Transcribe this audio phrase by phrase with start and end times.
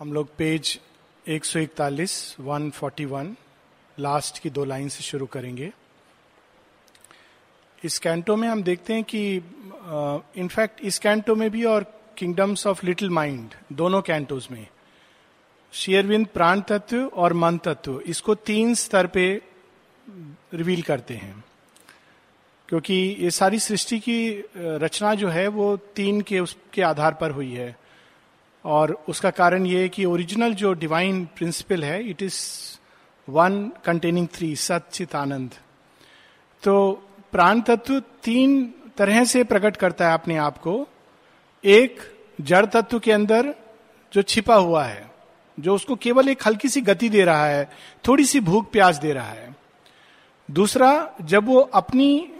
[0.00, 0.78] हम लोग page
[1.26, 3.34] 141, 141
[3.98, 5.70] last की दो लाइन से शुरू करेंगे।
[7.84, 9.36] इस कैंटो में हम देखते हैं कि
[10.40, 11.84] इनफैक्ट इस कैंटो में भी और
[12.18, 14.66] किंगडम्स ऑफ़ लिटिल माइंड दोनों कैंटोज में
[15.72, 19.42] शेयरविंद प्राण तत्व और मन तत्व इसको तीन स्तर पे
[20.54, 21.44] रिवील करते हैं।
[22.68, 27.52] क्योंकि ये सारी सृष्टि की रचना जो है वो तीन के उसके आधार पर हुई
[27.52, 27.79] है।
[28.64, 32.38] और उसका कारण ये है कि ओरिजिनल जो डिवाइन प्रिंसिपल है it is
[33.28, 35.50] one containing three सचित आनंद
[36.62, 40.88] तो प्राण तत्व तीन तरह से प्रकट करता है अपने आप को।
[41.64, 42.00] एक,
[42.40, 43.54] जड़ तत्व के अंदर
[44.12, 45.10] जो छिपा हुआ है,
[45.60, 47.70] जो उसको केवल एक हल्की सी गति दे रहा है,
[48.08, 49.56] थोड़ी सी भूख प्यास दे रहा है।
[50.50, 52.32] दूसरा, जब वो अपनी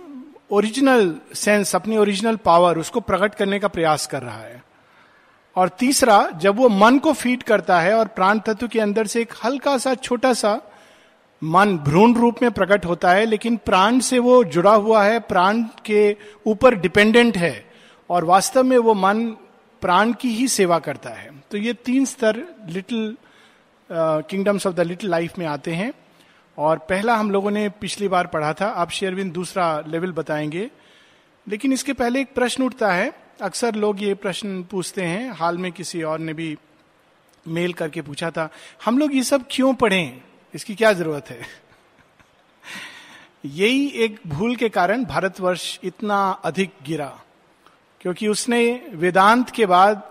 [0.50, 4.62] ओरिजिनल सेंस अपनी ओरिजिनल पावर उसको प्रकट करने का प्रयास कर रहा है।
[5.56, 9.20] और तीसरा, जब वो मन को फ़ीड करता है और प्राण तत्व के अंदर से
[9.22, 10.60] एक हल्का सा, छोटा सा
[11.42, 15.62] मन भ्रूण रूप में प्रकट होता है, लेकिन प्राण से वो जुड़ा हुआ है, प्राण
[15.84, 17.64] के ऊपर डिपेंडेंट है,
[18.10, 19.24] और वास्तव में वो मन
[19.82, 23.16] प्राण की ही सेवा करता है। तो ये तीन स्तर little
[23.90, 25.92] kingdoms of the little life में आते हैं,
[26.58, 30.70] और पहला हम लोगों ने पिछली बार पढ़ा था, आप शेयरविंद दूसरा लेवल बताएँगे,
[31.46, 35.72] लेकिन इसके पहले एक प्रश्न उठता है अक्सर लोग ये प्रश्न पूछते हैं। हाल में
[35.72, 36.58] किसी और ने भी
[37.48, 38.50] मेल करके पूछा था,
[38.84, 40.20] हम लोग ये सब क्यों पढ़ें?
[40.54, 41.42] इसकी क्या ज़रूरत है?
[43.44, 47.20] यही एक भूल के कारण भारतवर्ष इतना अधिक गिरा,
[48.00, 50.10] क्योंकि उसने वेदांत के बाद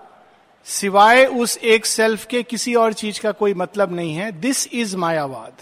[0.66, 4.98] सिवाय उस एक सेल्फ के किसी और चीज़ का कोई मतलब नहीं है। दिस इज़
[4.98, 5.54] मायावाद।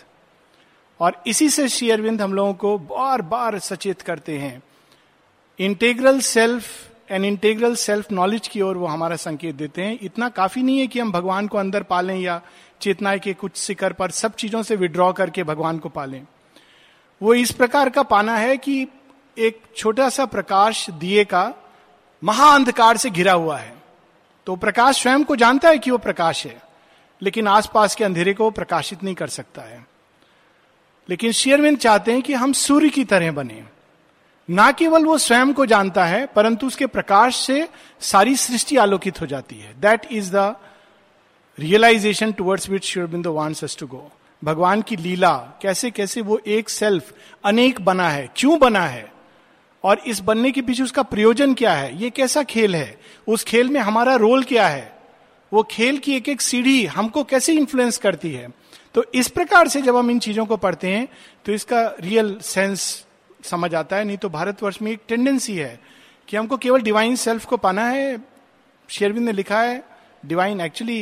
[1.00, 4.64] और इसी से शेयरविंद हम लोगों को बार बार सचेत करते हैं।
[5.60, 10.64] Integral self and integral self knowledge की ओर वो हमारा संकेत देते हैं। इतना काफ़ी
[10.64, 12.42] नहीं है कि हम भगवान को अंदर पालें या
[12.82, 16.22] चेतना के कुछ शिखर पर सब चीज़ों से विड्रॉ करके भगवान को पालें।
[17.22, 18.88] वो इस प्रकार का पाना है कि
[19.38, 21.54] एक छोटा सा प्रकाश दिए का
[22.24, 23.74] महाअंधकार से घिरा हुआ है।
[24.46, 26.62] तो प्रकाश स्वयं को जानता है कि वो प्रकाश है,
[27.22, 29.88] लेकिन आसपास के अंधेरे को प्रकाशित नहीं कर सकता है।
[31.10, 33.64] लेकिन शेयरविंद चाहते हैं कि हम सूर्य की तरह बने।
[34.50, 37.68] ना केवल वो स्वयं को जानता है, परंतु उसके प्रकाश से
[38.02, 40.56] सारी सृष्टि आलोकित हो जाती है। That is the
[41.58, 47.14] realisation towards which Sri Aurobindo wants to go भगवान की लीला, कैसे कैसे वो एक सेल्फ
[47.46, 49.12] अनेक बना है, क्यों बना है?
[49.84, 51.98] और इस बनने के पीछे उसका प्रयोजन क्या है?
[52.02, 53.00] ये कैसा खेल है?
[53.28, 54.98] उस खेल में हमारा रोल क्या है?
[55.52, 58.48] वो खेल की एक एक सीढ़ी हमको कैसे इन्फ्लुएंस करती है?
[58.94, 61.08] तो इस प्रकार से जब हम इन चीज़ों को पढ़ते हैं
[61.46, 63.07] तो इसका रियल सेंस
[63.44, 65.80] समझ आता है, नहीं तो भारतवर्ष में एक टेंडेंसी है
[66.28, 68.18] कि हमको केवल डिवाइन सेल्फ को पाना है।
[68.90, 69.84] शेरविंद ने लिखा है
[70.26, 71.00] divine actually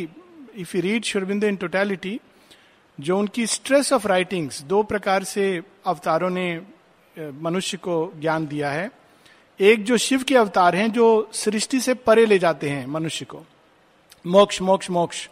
[0.55, 2.19] if you read Sri Aurobindo in totality
[2.99, 6.61] जो उनकी स्ट्रेस ऑफ़ राइटिंग्स दो प्रकार से अवतारों ने
[7.17, 8.89] मनुष्य को ज्ञान दिया है।
[9.59, 13.43] एक जो शिव के अवतार हैं, जो सृष्टि से परे ले जाते हैं मनुष्य को।
[14.27, 15.29] मोक्ष मोक्ष मोक्ष।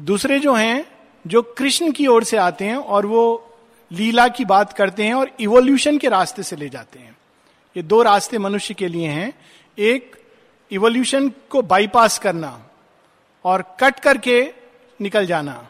[0.00, 0.84] दूसरे जो हैं,
[1.26, 3.49] जो कृष्ण की ओर से आते हैं और वो
[3.92, 7.16] लीला की बात करते हैं और इवोल्यूशन के रास्ते से ले जाते हैं।
[7.76, 9.32] ये दो रास्ते मनुष्य के लिए हैं।
[9.78, 10.16] एक
[10.70, 12.68] इवोल्यूशन को बाईपास करना
[13.44, 14.52] और कट करके
[15.00, 15.68] निकल जाना।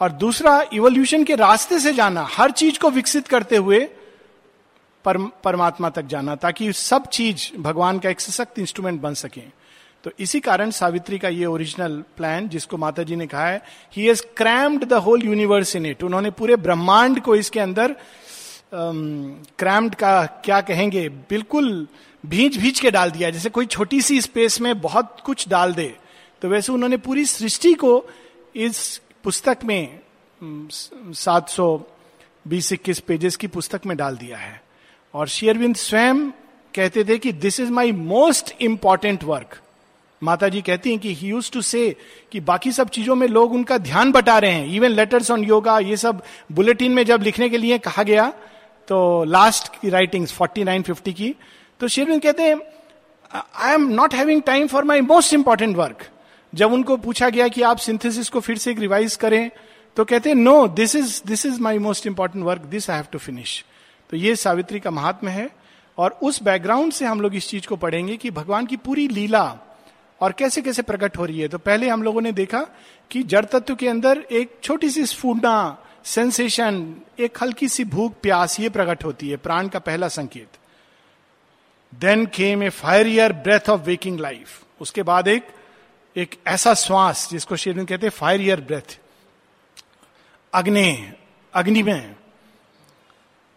[0.00, 3.88] और दूसरा इवोल्यूशन के रास्ते से जाना हर चीज़ को विकसित करते हुए
[5.04, 9.61] परम, परमात्मा तक जाना ताकि सब चीज़ भगवान का एक सशक्त इंस्ट्रूमेंट बन सके।
[10.04, 13.62] तो इसी कारण सावित्री का ये ओरिजिनल प्लान जिसको माता जी ने कहा है
[13.96, 17.96] he has crammed the whole universe in it उन्होंने पूरे ब्रह्मांड को इसके अंदर
[18.74, 21.86] क्रैम्ड um, का क्या कहेंगे बिल्कुल
[22.24, 25.94] भींच भींच के डाल दिया जैसे कोई छोटी सी स्पेस में बहुत कुछ डाल दे।
[26.42, 28.04] तो वैसे उन्होंने पूरी सृष्टि को
[28.56, 30.00] इस पुस्तक में
[30.40, 31.66] सात सौ
[32.48, 34.60] बीस इक्कीस पेजेस की पुस्तक में डाल दिया है।
[35.14, 36.30] और शेयरविंद स्वयं
[36.74, 39.60] कहते थे कि this is my most important work
[40.22, 41.96] माता जी कहती हैं कि ही यूज़ टू से
[42.32, 45.78] कि बाकी सब चीज़ों में लोग उनका ध्यान बटा रहे हैं। इवन लेटर्स ऑन योगा
[45.78, 48.32] ये सब बुलेटिन में जब लिखने के लिए कहा गया
[48.88, 51.34] तो लास्ट की राइटिंग्स फोर्टी नाइन फिफ्टी की
[51.80, 52.60] तो शेरविंद कहते हैं
[53.54, 56.08] I am not having time for my most important work
[56.54, 59.50] जब उनको पूछा गया कि आप सिंथेसिस को फिर से एक रिवाइज करें
[59.96, 63.06] तो कहते हैं no this is this is my most important work this I have
[63.12, 63.64] to finish
[64.10, 65.50] तो ये सावित्री का महात्मा है,
[65.98, 69.58] और उस बैकग्राउंड से हम लोग इस चीज़ को पढ़ेंगे कि भगवान की पूरी लीला
[70.22, 71.48] और कैसे कैसे प्रकट हो रही है?
[71.48, 72.60] तो पहले हम लोगों ने देखा
[73.10, 78.60] कि जड़ तत्व के अंदर एक छोटी सी स्फूटना सेंसेशन एक हल्की सी भूख, प्यास,
[78.60, 80.58] ये प्रकट होती है, प्राण का पहला संकेत।
[81.92, 85.48] Then came a fierier breath of waking life उसके बाद एक
[86.16, 88.98] एक ऐसा श्वास, जिसको शेरविंद कहते हैं फायर ईयर ब्रेथ
[90.52, 91.12] अग्नि
[91.54, 92.16] अग्नि में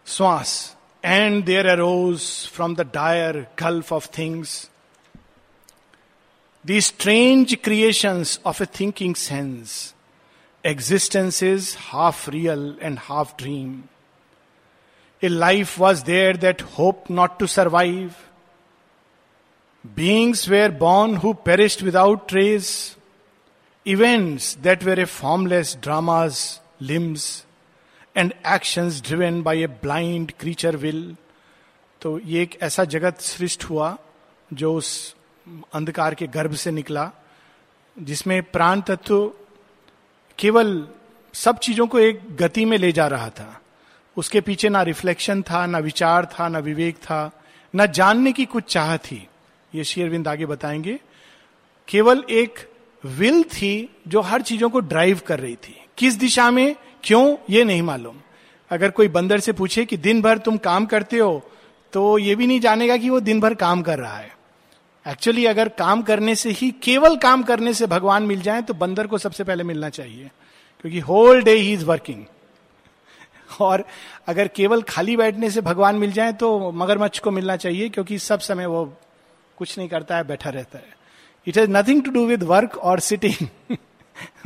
[0.06, 4.70] श्वास। And there arose from the dire gulf of things
[6.65, 9.93] The strange creations of a thinking sense
[10.63, 13.81] existence is half real and half dream
[15.21, 18.11] a life was there that hope not to survive
[19.83, 22.95] Beings were born who perished without trace.
[23.85, 27.45] Events that were a formless drama's limbs
[28.15, 31.15] and actions driven by a blind creature will.
[32.01, 33.97] तो ये एक ऐसा जगत सृष्ट हुआ
[34.53, 35.14] जो उस
[35.74, 37.10] अंधकार के गर्भ से निकला,
[37.98, 39.32] जिसमें प्राण तत्व
[40.38, 40.88] केवल
[41.34, 43.60] सब चीज़ों को एक गति में ले जा रहा था।
[44.16, 47.30] उसके पीछे ना रिफ्लेक्शन था, ना विचार था, ना विवेक था,
[47.74, 49.28] ना जानने की कुछ चाह थी।
[49.74, 50.98] ये शेयरविंद आगे बताएँगे।
[51.88, 52.70] केवल एक
[53.04, 56.76] विल थी जो हर चीज़ों को ड्राइव कर रही थी। किस दिशा में?
[57.02, 57.36] क्यों?
[57.50, 58.16] ये नहीं मालूम।
[58.70, 61.50] अगर कोई बंदर से पूछे कि दिन भर तुम काम करते हो
[61.92, 64.35] तो ये भी नहीं जानेगा कि वो दिन भर काम कर रहा है।
[65.06, 69.06] एक्चुअली अगर काम करने से ही, केवल काम करने से भगवान मिल जाए तो बंदर
[69.06, 70.30] को सबसे पहले मिलना चाहिए।
[70.80, 72.24] क्योंकि whole day he is working
[73.60, 73.84] और
[74.28, 78.40] अगर केवल खाली बैठने से भगवान मिल जाए तो मगरमच्छ को मिलना चाहिए, क्योंकि सब
[78.40, 78.84] समय वो
[79.58, 80.94] कुछ नहीं करता है, बैठा रहता है।
[81.46, 83.76] It has nothing to do with work और सिटिंग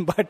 [0.01, 0.27] बट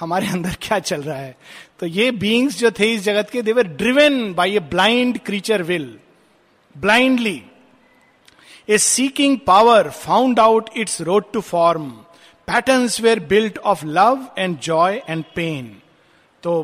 [0.00, 1.36] हमारे अंदर क्या चल रहा है?
[1.80, 5.98] तो ये बींग्स जो थे इस जगत के they were driven by a blind creature will
[6.76, 7.42] blindly
[8.68, 11.88] a seeking power found out its road to form
[12.48, 15.76] patterns were built of love and joy and pain
[16.42, 16.62] तो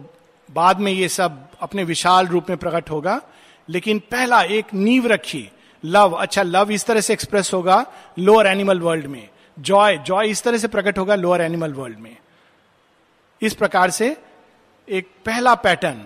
[0.49, 3.21] बाद में ये सब अपने विशाल रूप में प्रकट होगा,
[3.69, 5.49] लेकिन पहला एक नींव रखी
[5.85, 7.85] लव अच्छा लव इस तरह से एक्सप्रेस होगा
[8.19, 12.17] लोअर एनिमल वर्ल्ड में। जॉय जॉय इस तरह से प्रकट होगा लोअर एनिमल वर्ल्ड में।
[13.43, 14.17] इस प्रकार से
[14.89, 16.05] एक पहला pattern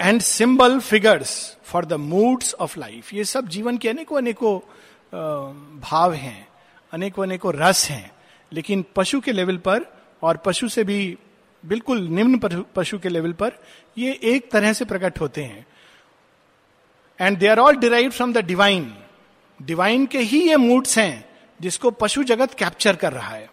[0.00, 4.58] and symbol figures for the moods of life ये सब जीवन के अनेकों अनेकों
[5.80, 6.48] भाव हैं,
[6.92, 8.10] अनेकों अनेकों रस हैं,
[8.52, 9.86] लेकिन पशु के लेवल पर
[10.22, 11.16] और पशु से भी
[11.64, 13.52] बिल्कुल निम्न पशु के लेवल पर
[13.98, 15.66] ये एक तरह से प्रकट होते हैं।
[17.20, 18.92] And they are all derive from the divine
[19.60, 21.24] divine के ही ये मूड्स हैं
[21.60, 23.50] जिसको पशु जगत कैप्चर कर रहा है।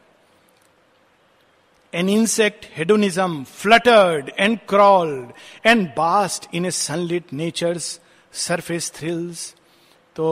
[1.93, 5.31] An insect hedonism fluttered and crawled
[5.65, 7.99] and basked in a sunlit nature's
[8.33, 9.53] surface thrills
[10.15, 10.27] तो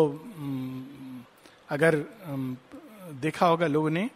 [1.70, 1.96] अगर
[3.22, 4.10] देखा होगा लोगों ने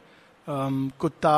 [0.48, 1.38] कुत्ता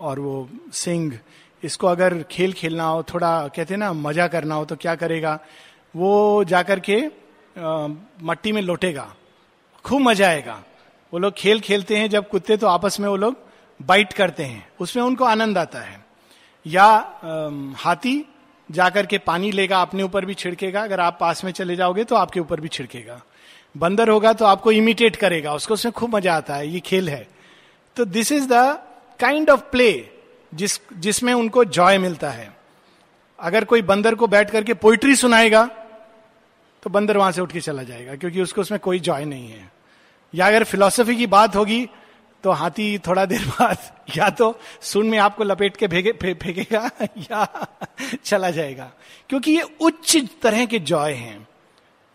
[0.00, 1.18] और वो सिंह,
[1.62, 5.38] इसको अगर खेल खेलना हो, थोड़ा कहते हैं ना, मज़ा करना हो तो क्या करेगा?
[5.94, 6.96] वो जाकर के
[8.26, 9.06] मट्टी में लौटेगा।
[9.84, 10.62] खूब मज़ा आएगा।
[11.12, 13.36] वो लोग खेल खेलते हैं, जब कुत्ते तो आपस में वो लोग
[13.80, 16.02] बाइट करते हैं, उसमें उनको आनंद आता है।
[16.66, 16.86] या
[17.78, 18.24] हाथी
[18.68, 22.16] जाकर के पानी लेगा, अपने ऊपर भी छिड़केगा, अगर आप पास में चले जाओगे तो
[22.16, 23.20] आपके ऊपर भी छिड़केगा।
[23.74, 27.26] बंदर होगा तो आपको इमिटेट करेगा, उसको उसमें खूब मज़ा आता है, ये खेल है।
[27.96, 28.62] तो this is the
[29.20, 29.90] kind of play
[30.52, 32.52] जिस, जिसमें उनको जॉय मिलता है।
[33.38, 35.64] अगर कोई बंदर को बैठ करके पोइट्री सुनाएगा
[36.82, 39.70] तो बंदर वहाँ से उठ के चला जाएगा, क्योंकि उसको उसमें कोई जॉय नहीं है।
[40.34, 41.88] या अगर फिलोसफी की बात होगी
[42.44, 43.76] तो हाथी थोड़ा देर बाद,
[44.16, 47.68] या तो सुन में आपको लपेट के भेगे फेंकेगा, या
[48.24, 48.92] चला जाएगा।
[49.28, 51.48] क्योंकि ये उच्च तरह के जॉय हैं।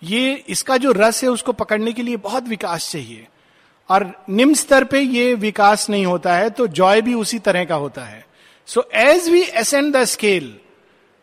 [0.03, 3.27] ये, इसका जो रस है, उसको पकड़ने के लिए बहुत विकास चाहिए।
[3.89, 7.75] और निम्न स्तर पे ये विकास नहीं होता है तो जॉय भी उसी तरह का
[7.75, 8.25] होता है।
[8.65, 10.59] So as we ascend the scale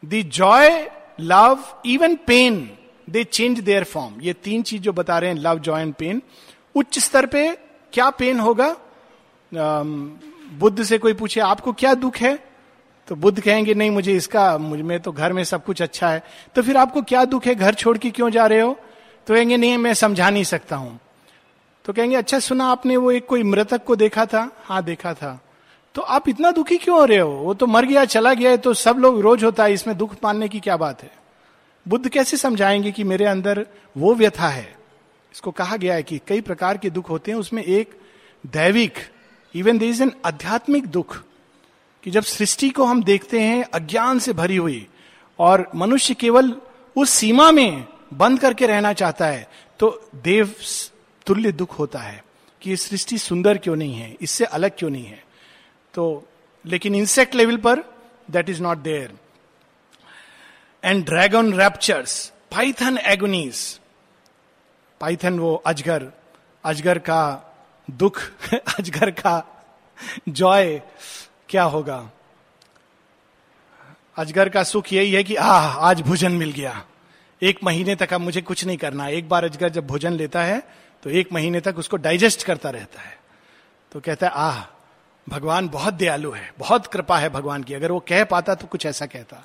[0.05, 0.91] the joy
[1.21, 2.79] love even pain
[3.11, 6.23] they change their form ये तीन चीज़ जो बता रहे हैं लव जॉय एंड पेन
[6.75, 7.59] उच्च स्तर पे
[7.93, 8.77] क्या पेन होगा?
[9.55, 12.45] बुद्ध से कोई पूछे, आपको क्या दुख है?
[13.09, 16.23] तो बुद्ध कहेंगे, नहीं, मुझे इसका, मुझ, में तो घर में सब कुछ अच्छा है।
[16.55, 17.55] तो फिर, आपको क्या दुख है?
[17.55, 18.79] घर छोड़ के क्यों जा रहे हो?
[19.27, 21.01] तो कहेंगे, नहीं, मैं समझा नहीं सकता हूँ।
[21.85, 24.51] तो कहेंगे अच्छा सुना आपने, वो एक कोई मृतक को देखा था?
[24.65, 25.43] हाँ देखा था।
[25.95, 27.31] तो आप इतना दुखी क्यों हो रहे हो?
[27.31, 30.15] वो तो मर गया, चला गया है तो सब लोग रोज होता है, इसमें दुख
[30.25, 31.11] मानने की क्या बात है?
[31.89, 34.77] बुद्ध कैसे समझाएँगे कि मेरे अंदर वो व्यथा है?
[35.33, 38.01] इसको कहा गया है कि कई प्रकार के दुख होते हैं, उसमें एक
[38.47, 38.95] दैविक
[39.57, 41.17] इवन दे इज़ एन आध्यात्मिक दुख
[42.05, 44.87] कि जब सृष्टि को हम देखते हैं अज्ञान से भरी हुई
[45.39, 46.55] और मनुष्य केवल
[46.97, 49.47] उस सीमा में बंद करके रहना चाहता है
[49.81, 49.91] तो
[50.25, 50.55] देव
[51.27, 52.23] तुल्य दुख होता है
[52.63, 55.23] कि ये सृष्टि सुंदर क्यों नहीं है इससे अलग क्यों नहीं है
[55.95, 56.07] तो
[56.65, 57.83] लेकिन इंसेक्ट लेवल पर
[58.31, 59.19] that is not there
[60.83, 62.15] and dragon raptures
[62.53, 63.59] python agonies
[65.01, 66.11] python वो अजगर
[66.65, 67.23] अजगर का
[67.91, 68.21] दुख
[68.55, 69.65] अजगर का
[70.29, 70.83] जॉय
[71.49, 72.11] क्या होगा?
[74.17, 76.85] अजगर का सुख यही है कि, आह, आज भोजन मिल गया।
[77.43, 80.69] एक महीने तक अब मुझे कुछ नहीं करना एक बार अजगर जब भोजन लेता है
[81.03, 83.19] तो एक महीने तक उसको डाइजेस्ट करता रहता है।
[83.93, 84.65] तो कहता है, आह,
[85.29, 88.87] भगवान बहुत दयालु है, बहुत कृपा है भगवान की। अगर वो कह पाता तो कुछ
[88.87, 89.45] ऐसा कहता।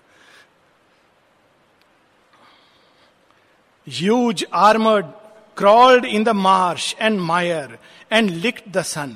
[3.90, 5.06] Huge armoured
[5.58, 7.78] crawled in the marsh and mire
[8.12, 9.16] and licked the sun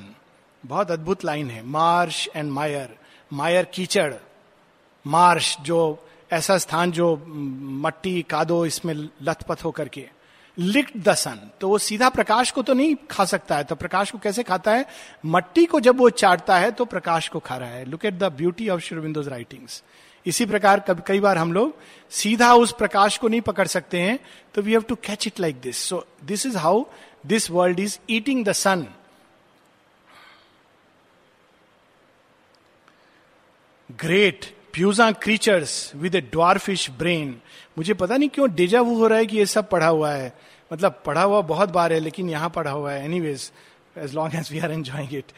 [0.64, 2.96] बहुत अद्भुत लाइन है। मार्श एंड मायर
[3.30, 4.12] मायर कीचड़।
[5.04, 10.08] मार्श जो ऐसा स्थान जो मट्टी, कादो, इसमें लथपथ होकर के।
[10.58, 14.10] लिक्ट द सन तो वो सीधा प्रकाश को तो नहीं खा सकता है। तो प्रकाश
[14.10, 14.86] को कैसे खाता है?
[15.26, 18.32] मट्टी को जब वो चाटता है तो प्रकाश को खा रहा है। Look at the
[18.32, 19.82] beauty of Sri Aurobindo's writings
[20.26, 21.74] इसी प्रकार कभी कई बार हम लोग
[22.12, 24.18] सीधा उस प्रकाश को नहीं पकड़ सकते हैं
[24.54, 26.84] तो we have to catch it like this so this is how
[27.26, 28.86] this world is eating the sun
[33.90, 37.28] great puissant creatures with a dwarfish brain
[37.78, 40.32] मुझे पता नहीं क्यों डेजा वो हो रहा है कि ये सब पढ़ा हुआ है।
[40.70, 43.50] मतलब पढ़ा हुआ बहुत बार है, लेकिन यहाँ पढ़ा हुआ है। Anyways
[43.98, 45.32] as long as we are enjoying it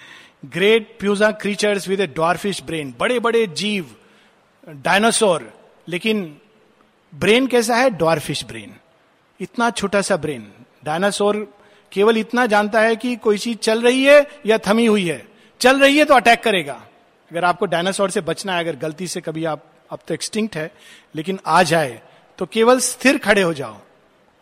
[0.53, 3.95] great puissant creatures with a dwarfish brain बड़े बड़े जीव
[4.69, 5.53] डायनासोर,
[5.89, 6.39] लेकिन
[7.15, 7.91] ब्रेन कैसा है?
[7.91, 8.75] Dwarfish brain.
[9.41, 10.53] इतना छोटा सा ब्रेन।
[10.85, 11.55] डायनासोर
[11.93, 15.27] केवल इतना जानता है कि कोई चीज़ चल रही है या थमी हुई है।
[15.61, 16.83] चल रही है तो अटैक करेगा।
[17.31, 20.73] अगर आपको डायनासोर से बचना है, अगर गलती से कभी आप, अब तो एक्सटिंक्ट है,
[21.15, 22.03] लेकिन आ जाए
[22.39, 23.77] तो केवल स्थिर खड़े हो जाओ।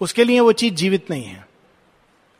[0.00, 1.46] उसके लिए वो चीज़ जीवित नहीं है।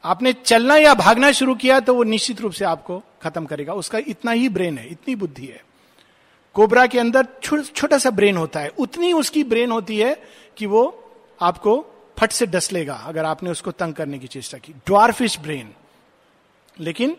[0.05, 3.99] आपने चलना या भागना शुरू किया तो वो निश्चित रूप से आपको खत्म करेगा। उसका
[3.99, 5.66] इतना ही ब्रेन है, इतनी बुद्धि है।
[6.57, 10.23] कोबरा के अंदर छोटा सा ब्रेन होता है। उतनी उसकी ब्रेन होती है
[10.57, 10.85] कि वो
[11.41, 11.75] आपको
[12.19, 15.73] फट से डस लेगा अगर आपने उसको तंग करने की चेष्टा की। Dwarfish brain.
[16.81, 17.17] लेकिन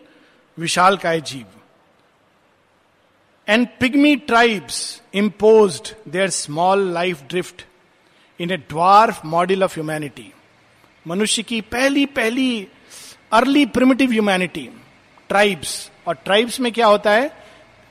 [0.58, 1.46] विशाल काय जीव।
[3.48, 7.64] And pygmy tribes impose their small life drift
[8.40, 10.32] in a dwarf model of humanity
[11.06, 12.68] मनुष्य की पहली पहली
[13.32, 14.68] अर्ली प्रिमिटिव ह्यूमैनिटी
[15.28, 17.30] ट्राइब्स और ट्राइब्स में क्या होता है?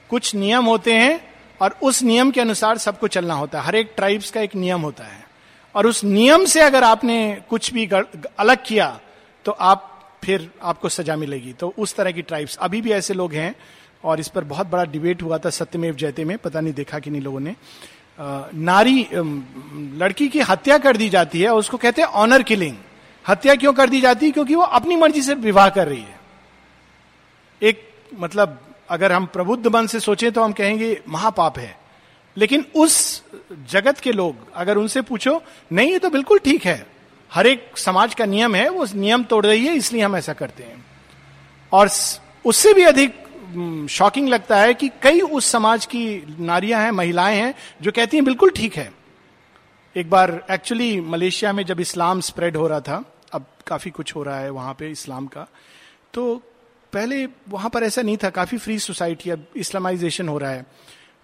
[0.10, 1.27] कुछ नियम होते हैं
[1.60, 4.82] और उस नियम के अनुसार सबको चलना होता है। हर एक ट्राइब्स का एक नियम
[4.82, 5.26] होता है।
[5.76, 7.18] और उस नियम से अगर आपने
[7.50, 9.00] कुछ भी अलग किया
[9.46, 13.34] तो आप फिर आपको सजा मिलेगी। तो उस तरह की ट्राइब्स अभी भी ऐसे लोग
[13.34, 13.54] हैं,
[14.04, 17.10] और इस पर बहुत बड़ा डिबेट हुआ था सत्यमेव जयते में, पता नहीं देखा कि
[17.10, 17.56] नहीं लोगों ने।
[18.20, 19.08] नारी
[19.98, 22.76] लड़की की हत्या कर दी जाती है उसको कहते हैं ऑनर किलिंग
[23.26, 24.32] हत्या क्यों कर दी जाती है?
[24.32, 26.20] क्योंकि वो अपनी मर्ज़ी से विवाह कर रही है।
[27.62, 27.84] एक
[28.14, 31.80] मतलब अगर हम प्रबुद्ध मन से सोचें तो हम कहेंगे, महापाप है।
[32.38, 33.24] लेकिन उस
[33.70, 36.88] जगत के लोग, अगर उनसे पूछो, नहीं, ये तो बिल्कुल ठीक है।
[37.32, 40.64] हर एक समाज का नियम है, वो नियम तोड़ रही है, इसलिए हम ऐसा करते
[40.64, 40.86] हैं।
[41.72, 41.90] और
[42.46, 43.24] उससे भी अधिक
[43.90, 48.24] शॉकिंग लगता है कि कई उस समाज की नारियाँ हैं, महिलाएँ हैं, जो कहती हैं,
[48.26, 48.92] बिल्कुल ठीक है।
[49.96, 53.04] एक बार एक्चुअली मलेशिया में जब इस्लाम स्प्रेड हो रहा था,
[53.34, 55.48] अब काफ़ी कुछ हो रहा है वहाँ पे इस्लाम का
[56.14, 56.42] तो
[56.94, 60.66] पहले वहाँ पर ऐसा नहीं था, काफ़ी फ्री सोसाइटी अब इस्लामाइजेशन हो रहा है।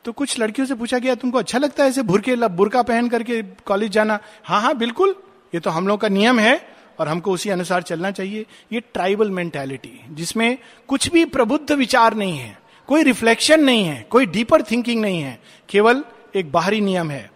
[0.05, 3.41] तो कुछ लड़कियों से पूछा गया, तुमको अच्छा लगता है ऐसे भुरके बुरका पहन करके
[3.65, 4.19] कॉलेज जाना?
[4.43, 5.15] हाँ हाँ बिल्कुल।
[5.53, 6.59] ये तो हम लोग का नियम है
[6.99, 10.57] और हमको उसी अनुसार चलना चाहिए। ये ट्राइबल मेंटेलिटी जिसमें
[10.89, 12.57] कुछ भी प्रबुद्ध विचार नहीं है,
[12.89, 15.39] कोई रिफ्लेक्शन नहीं है, कोई डीपर थिंकिंग नहीं है,
[15.69, 16.03] केवल
[16.35, 17.29] एक बाहरी नियम है।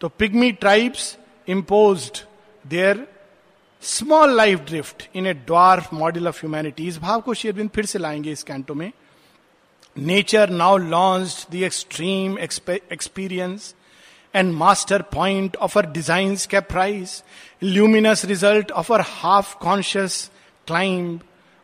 [0.00, 1.16] तो pygmy tribes
[1.48, 2.10] impose
[2.64, 3.06] their
[3.82, 7.98] small life drift in a dwarf model of humanity इस भाव को शेरबिंद फिर से
[7.98, 8.92] लाएँगे इस कैंटो में।
[9.98, 13.74] Nature now launch the extreme experience
[14.34, 17.10] and master point of her design's caprice,
[17.60, 20.30] luminous result of her half conscious
[20.66, 21.20] climb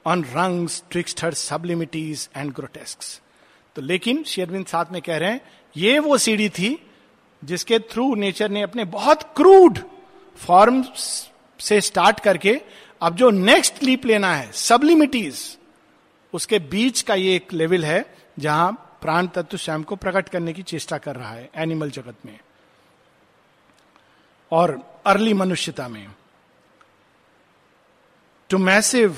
[0.06, 3.20] on rungs twixt her sublimities and grotesques.
[3.76, 5.40] तो लेकिन शेरविंद साथ में कह रहे हैं
[5.76, 6.86] ये वो सीढ़ी थी
[7.44, 9.78] जिसके थ्रू नेचर ने अपने बहुत क्रूड
[10.36, 10.82] फॉर्म
[11.60, 12.60] से स्टार्ट करके
[13.02, 15.58] अब जो नेक्स्ट लीप लेना है सबलिमिटीज
[16.32, 20.62] उसके बीच का ये एक लेवल है जहाँ प्राण तत्व स्वयं को प्रकट करने की
[20.62, 22.38] चेष्टा कर रहा है एनिमल जगत में।
[24.52, 26.08] और अर्ली मनुष्यता में।
[28.48, 29.16] To massive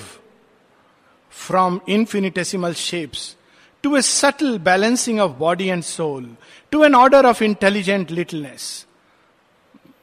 [1.31, 3.37] from infinitesimal shapes
[3.83, 6.37] to a subtle balancing of body and soul
[6.71, 8.87] to an order of intelligent littleness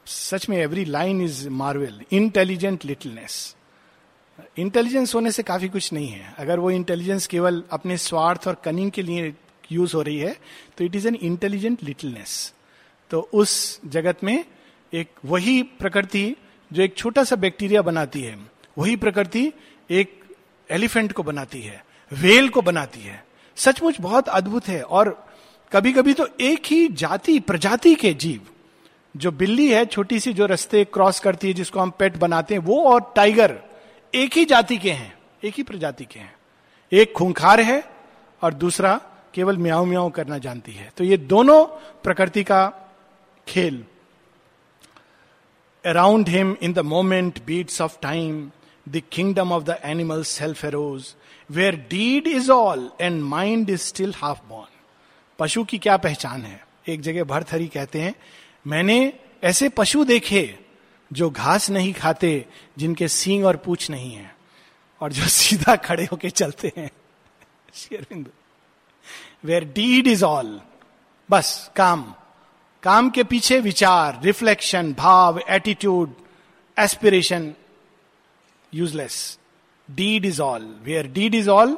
[0.07, 3.55] सच में every line is marvel intelligent littleness
[4.57, 8.91] intelligence होने से काफ़ी कुछ नहीं है। अगर वो इंटेलिजेंस केवल अपने स्वार्थ और कनिंग
[8.91, 9.33] के लिए
[9.71, 10.35] यूज़ हो रही है
[10.77, 12.53] तो it is an intelligent littleness
[13.11, 14.43] तो उस जगत में
[14.93, 16.35] एक वही प्रकृति
[16.71, 18.37] जो एक छोटा सा बैक्टीरिया बनाती है,
[18.77, 19.51] वही प्रकृति
[19.89, 20.19] एक
[20.69, 23.23] एलिफेंट को बनाती है वेल को बनाती है।
[23.57, 25.09] सचमुच बहुत अद्भुत है और
[25.71, 28.41] कभी कभी तो एक ही जाति, प्रजाति के जीव
[29.15, 32.61] जो बिल्ली है, छोटी सी जो रस्ते क्रॉस करती है, जिसको हम पेट बनाते हैं,
[32.61, 33.59] वो और टाइगर
[34.15, 36.35] एक ही जाति के हैं, एक ही प्रजाति के हैं।
[36.91, 37.83] एक खूंखार है
[38.41, 39.01] और दूसरा
[39.33, 41.65] केवल म्याऊ म्याऊ करना जानती है। तो ये दोनों
[42.03, 42.73] प्रकृति का
[43.47, 43.85] खेल।
[45.85, 48.51] Around him in the moment beats of time
[48.89, 51.15] the kingdom of the animal self arose
[51.49, 54.79] where deed is all and mind is still half born
[55.39, 56.65] पशु की क्या पहचान है?
[56.87, 58.15] एक जगह भरथरी कहते हैं
[58.67, 60.59] मैंने ऐसे पशु देखे
[61.13, 62.45] जो घास नहीं खाते,
[62.77, 64.35] जिनके सींग और पूछ नहीं है,
[65.01, 66.91] और जो सीधा खड़े होके चलते हैं।
[67.73, 68.31] Sri Aurobindo
[69.43, 70.61] where deed is all
[71.29, 72.13] बस, काम।
[72.83, 76.13] काम के पीछे विचार रिफ्लेक्शन भाव attitude
[76.79, 77.53] aspiration
[78.73, 79.39] useless
[79.91, 81.77] deed is all where deed is all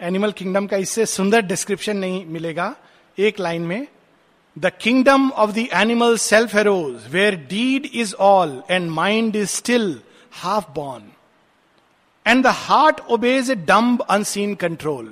[0.00, 2.76] animal kingdom का इससे सुंदर डिस्क्रिप्शन नहीं मिलेगा।
[3.18, 3.86] एक लाइन में
[4.56, 9.98] the kingdom of the animal self arose where deed is all and mind is still
[10.42, 11.10] half born
[12.26, 15.08] and the heart obeys a dumb unseen control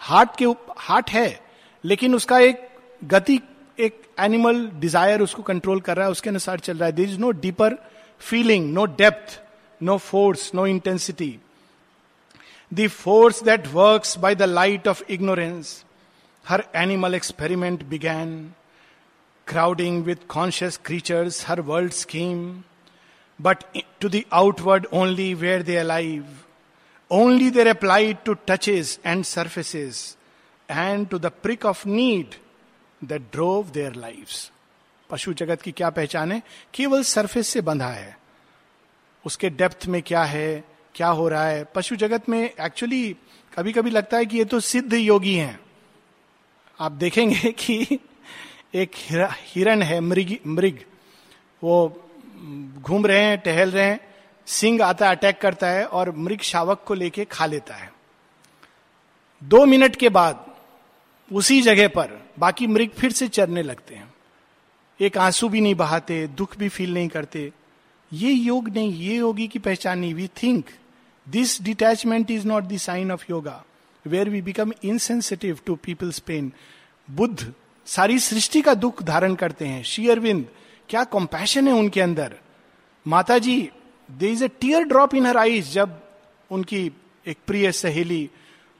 [0.00, 0.44] heart के
[0.78, 1.40] heart है,
[1.84, 2.68] लेकिन उसका एक
[3.04, 3.40] गति,
[3.78, 6.92] एक एनिमल डिज़ायर उसको कंट्रोल कर रहा है, उसके अनुसार चल रहा है.
[6.92, 7.76] There is no deeper
[8.20, 9.40] feeling no depth
[9.80, 11.36] no force no intensity
[12.72, 15.84] the force that works by the light of ignorance
[16.44, 18.32] her animal experiment began
[19.50, 22.64] crowding with conscious creatures her world scheme,
[23.38, 23.64] but
[24.00, 26.46] to the outward only where they alive.
[27.10, 30.16] Only they applied to touches and surfaces,
[30.68, 32.36] and to the prick of need
[33.02, 34.50] that drove their lives.
[35.10, 36.42] पशु जगत की क्या पहचान है
[36.74, 38.16] केवल surface से बंधा है
[39.24, 40.48] उसके डेप्थ में क्या है
[40.94, 43.02] क्या हो रहा है पशु जगत में एक्चुअली
[43.56, 45.58] कभी कभी लगता है कि ये तो सिद्ध योगी हैं
[46.80, 47.98] आप देखेंगे कि
[48.74, 48.90] एक
[49.46, 50.78] हिरण है, मृग मृग।
[51.62, 52.04] वो
[52.82, 54.00] घूम रहे हैं, टहल रहे हैं,
[54.46, 57.92] सिंह आता है, अटैक करता है और मृग शावक को लेके खा लेता है।
[59.44, 60.56] दो मिनट के बाद,
[61.32, 64.14] उसी जगह पर, बाकी मृग फिर से चरने लगते हैं।
[65.00, 67.52] एक आँसू भी नहीं बहाते, दुख भी फील नहीं करते।
[68.12, 70.64] ये योग नहीं, ये योगी की पहचान नहीं। We think
[71.28, 73.64] this detachment is not the sign of yoga
[74.06, 76.52] where we become insensitive to people's pain
[77.10, 77.54] Buddha
[77.86, 80.46] सारी सृष्टि का दुख धारण करते हैं। शी अरविंद
[80.88, 82.34] क्या कॉम्पैशन है उनके अंदर?
[83.06, 83.70] माता जी
[84.08, 86.00] there is a tear drop in her eyes जब
[86.50, 86.90] उनकी
[87.26, 88.28] एक प्रिय सहेली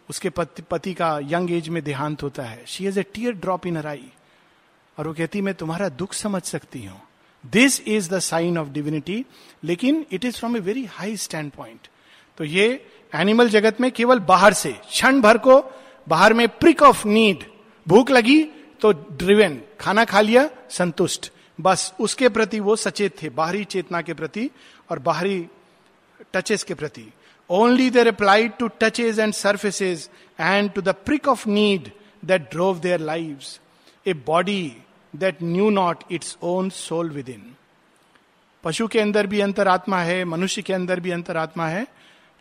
[0.09, 3.67] उसके पति, पति का यंग एज में देहांत होता है। She is a tear drop
[3.67, 4.11] in her eye
[4.99, 7.01] और वो कहती मैं तुम्हारा दुख समझ सकती हूँ।
[7.45, 9.25] This is the sign of divinity
[9.65, 11.89] लेकिन it is from a very high stand point
[12.39, 12.67] तो ये
[13.13, 15.61] एनिमल जगत में केवल बाहर से क्षण भर को
[16.09, 17.45] बाहर में प्रिक ऑफ़ नीड
[17.87, 18.41] भूख लगी
[18.83, 24.15] तो ड्रिवेन खाना खा लिया, संतुष्ट। बस उसके प्रति वो सचेत थे, बाहरी चेतना के
[24.15, 24.51] प्रति
[24.91, 25.47] और बाहरी
[26.35, 27.07] टचेस के प्रति।
[27.51, 30.09] Only there applied to touches and surfaces
[30.41, 31.91] and to the prick of need
[32.25, 33.39] that drove their life
[34.07, 34.77] a body
[35.15, 37.55] that knew not its own soul within
[38.65, 41.87] पशु के अंदर भी अंतरात्मा है, मनुष्य के अंदर भी अंतरात्मा है,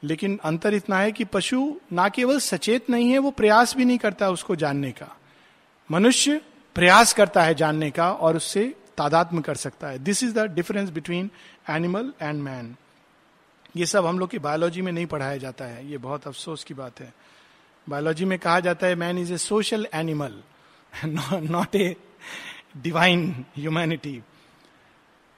[0.04, 3.98] लेकिन अंतर इतना है कि पशु ना केवल सचेत नहीं है, वो प्रयास भी नहीं
[3.98, 5.16] करता उसको जानने का।
[5.92, 6.42] मनुष्य
[6.76, 8.64] प्रयास करता है जानने का और उससे
[8.98, 11.30] तादात्म कर सकता है। This is the difference between
[11.70, 12.76] animal and man
[13.78, 16.74] ये सब हम लोग की बायोलॉजी में नहीं पढ़ाया जाता है। ये बहुत अफसोस की
[16.74, 17.14] बात है।
[17.88, 20.42] बायोलॉजी में कहा जाता है man is a social animal
[21.52, 21.96] not a
[22.78, 24.22] divine humanity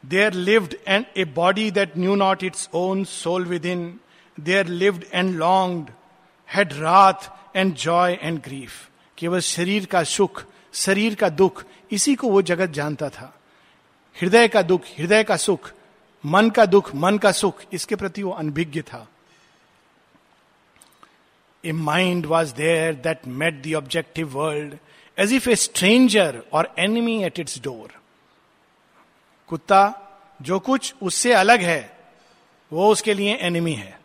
[0.04, 4.00] there lived and a body that knew not its own soul within
[4.38, 5.92] there lived and longed
[6.50, 12.30] had wrath and joy and grief केवल शरीर का सुख, शरीर का दुख, इसी को
[12.30, 13.40] वो जगत जानता था।
[14.22, 15.72] हृदय का दुख, हृदय का सुख,
[16.26, 19.08] मन का दुख, मन का सुख, इसके प्रति वो अनभिज्ञ था।
[21.66, 24.78] A mind was there that met the objective world
[25.20, 28.00] as if a stranger or enemy at its door
[29.48, 30.08] कुत्ता,
[30.42, 31.98] जो कुछ उससे अलग है,
[32.74, 34.00] वो उसके लिए एनिमी है।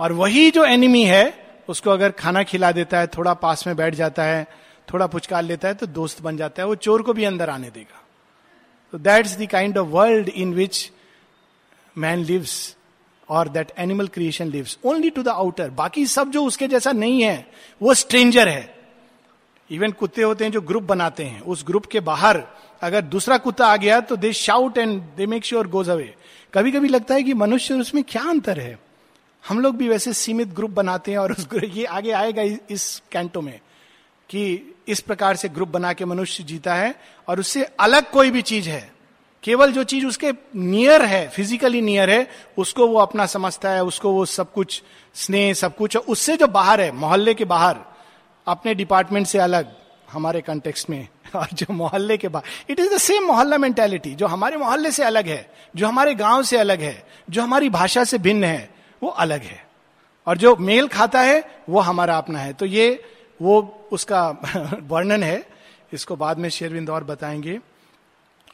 [0.00, 3.94] और वही जो एनिमी है उसको अगर खाना खिला देता है, थोड़ा पास में बैठ
[3.94, 4.46] जाता है,
[4.88, 7.70] थोड़ा पुचकार लेता है तो दोस्त बन जाता है, वो चोर को भी अंदर आने
[7.70, 8.02] देगा।
[8.92, 10.90] तो that's the kind of world in which
[11.96, 12.76] man lives
[13.28, 17.22] और that animal creation lives only to the outer बाकी सब जो उसके जैसा नहीं
[17.22, 17.46] है,
[17.80, 18.74] वो स्ट्रेंजर है।
[19.70, 22.42] इवन कुत्ते होते हैं जो ग्रुप बनाते हैं। उस ग्रुप के बाहर
[22.82, 26.14] अगर दूसरा कुत्ता आ गया तो they shout and they make sure goes away
[26.54, 28.78] कभी कभी लगता है कि मनुष्य उसमें क्या अंतर है?
[29.48, 33.40] हम लोग भी वैसे सीमित ग्रुप बनाते हैं और उस ये आगे आएगा इस कैंटो
[33.40, 33.60] में
[34.28, 36.94] कि इस प्रकार से ग्रुप बना के मनुष्य जीता है
[37.28, 38.92] और उससे अलग कोई भी चीज़ है।
[39.42, 44.12] केवल जो चीज़ उसके नियर है फिजिकली नियर है, उसको वो अपना समझता है, उसको
[44.12, 44.82] वो सब कुछ,
[45.14, 47.76] स्नेह सब कुछ उससे जो बाहर है, मोहल्ले के बाहर,
[48.46, 49.76] अपने डिपार्टमेंट से अलग,
[50.12, 54.26] हमारे कंटेक्स्ट में, और जो मोहल्ले के बाहर इट इज़ द सेम मोहल्ला मेंटेलिटी जो
[54.26, 58.18] हमारे मोहल्ले से अलग है, जो हमारे गाँव से अलग है, जो हमारी भाषा से
[58.18, 59.66] भिन्न है वो अलग है।
[60.26, 63.04] और जो मेल खाता है, वो हमारा अपना है। तो ये,
[63.42, 64.30] वो उसका
[64.82, 65.46] वर्णन है।
[65.92, 67.60] इसको बाद में शेरविंद और बताएँगे।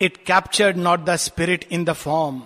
[0.00, 2.42] It captured not the spirit in the form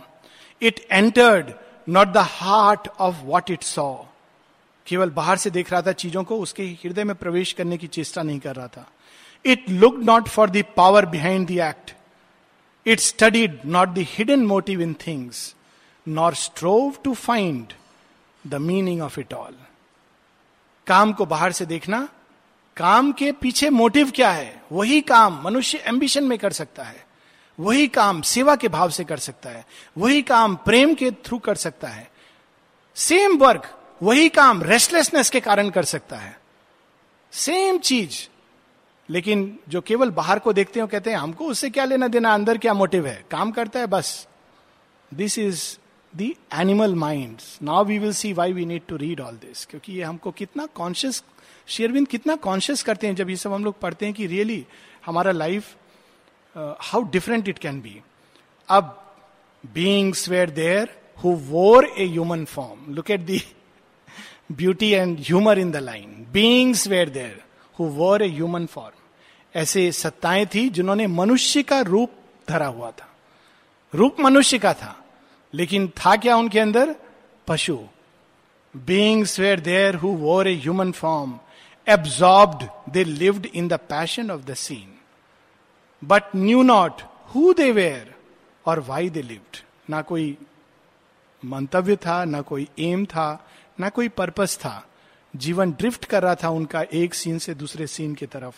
[0.62, 1.50] it entered
[1.88, 3.96] not the heart of what it saw
[4.86, 8.22] केवल बाहर से देख रहा था चीज़ों को, उसके हृदय में प्रवेश करने की चेष्टा
[8.22, 8.86] नहीं कर रहा था।
[9.46, 11.94] It look not for the power behind the act
[12.86, 15.54] it studied not the hidden motive in things
[16.08, 17.72] nor strove to find
[18.46, 19.54] the meaning of it all
[20.86, 22.08] काम को बाहर से देखना,
[22.76, 24.62] काम के पीछे मोटिव क्या है?
[24.72, 27.06] वही काम मनुष्य एम्बिशन में कर सकता है।
[27.60, 29.66] वही काम सेवा के भाव से कर सकता है।
[29.98, 32.10] वही काम प्रेम के थ्रू कर सकता है।
[32.94, 36.40] सेम वर्क वही काम रेस्टलेसनेस के कारण कर सकता है।
[37.32, 38.28] सेम चीज़।
[39.10, 42.34] लेकिन जो केवल बाहर को देखते हो कहते हैं, हमको उससे क्या लेना देना?
[42.34, 43.24] अंदर क्या मोटिव है?
[43.30, 44.28] काम करता है बस।
[45.14, 45.78] This is
[46.16, 49.92] the animal mind now we will see why we need to read all this क्योंकि
[49.92, 51.24] ये हमको कितना कॉन्शियस
[51.66, 55.06] शेयरविंद कितना कॉन्शियस करते हैं जब ये सब हम लोग पढ़ते हैं कि रियली really,
[55.06, 55.76] हमारा life
[56.58, 58.00] how different it can be
[58.68, 59.14] अब
[59.74, 63.42] beings were there who wore a human form look at the
[64.52, 67.42] beauty and humour in the line beings were there
[67.78, 69.02] who wore a human form
[69.54, 72.12] ऐसे सत्ताएँ थी जिन्होंने मनुष्य का रूप
[72.48, 73.16] धरा हुआ था।
[73.94, 75.02] रूप मनुष्य का था।
[75.56, 76.94] लेकिन था क्या उनके अंदर?
[77.48, 77.78] पशु।
[78.74, 81.38] Beings were there who wore a human form
[81.86, 84.94] absorbed they lived in the passion of the scene
[86.02, 87.02] but knew not
[87.34, 88.14] who they were
[88.66, 89.56] or why they lived
[89.90, 90.36] ना कोई
[91.44, 93.48] मंतव्य था, ना कोई एम था,
[93.80, 94.86] ना कोई पर्पस था।
[95.36, 98.54] जीवन ड्रिफ्ट कर रहा था उनका एक सीन से दूसरे सीन की तरफ़।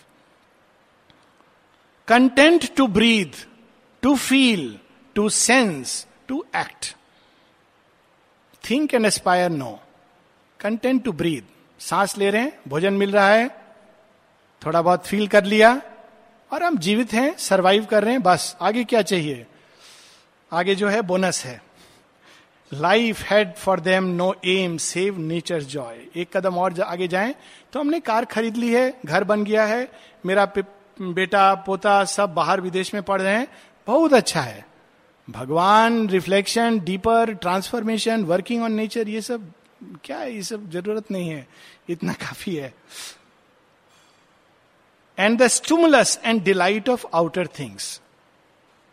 [2.09, 3.33] Content to breathe
[4.03, 4.79] to feel
[5.15, 6.95] to sense to act
[8.65, 9.79] think and aspire no
[10.61, 13.49] content to breathe सांस ले रहे हैं, भोजन मिल रहा है,
[14.63, 15.71] थोड़ा बहुत फील कर लिया,
[16.51, 19.47] और हम जीवित हैं सरवाइव कर रहे हैं, बस, आगे क्या चाहिए?
[20.53, 21.61] आगे जो है बोनस है।
[22.73, 27.35] Life had for them no aim save nature joy एक कदम और आगे जाएँ
[27.73, 29.89] तो हमने कार खरीद ली है, घर बन गया है,
[30.27, 30.45] मेरा
[31.01, 33.49] बेटा, पोता सब बाहर विदेश में पढ़ रहे हैं,
[33.87, 34.67] बहुत अच्छा है।
[35.31, 39.53] भगवान reflection deeper transformation working on nature ये सब,
[40.05, 40.35] क्या है?
[40.35, 41.49] ये सब ज़रूरत नहीं है।
[41.89, 42.75] इतना काफ़ी है।
[45.19, 48.01] And the stimulus and delight of outer things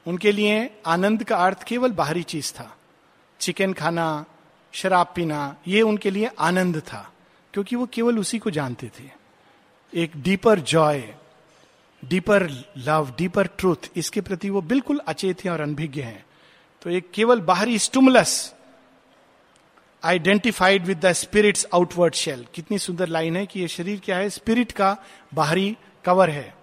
[0.08, 2.78] उनके लिए आनंद का अर्थ केवल बाहरी चीज़ था।
[3.40, 4.26] चिकन खाना,
[4.74, 7.14] शराब पीना, ये उनके लिए आनंद था,
[7.54, 9.10] क्योंकि वो केवल उसी को जानते थे।
[9.94, 11.16] एक deeper joy
[12.10, 16.26] deeper love deeper truth इसके प्रति वो बिल्कुल अचेत हैं और अनभिज्ञ हैं
[16.82, 18.34] तो एक केवल बाहरी stimulus
[20.04, 24.30] identified with the spirit's outward shell कितनी सुंदर लाइन है कि ये शरीर क्या है
[24.30, 24.96] स्पिरिट का
[25.34, 26.54] बाहरी कवर है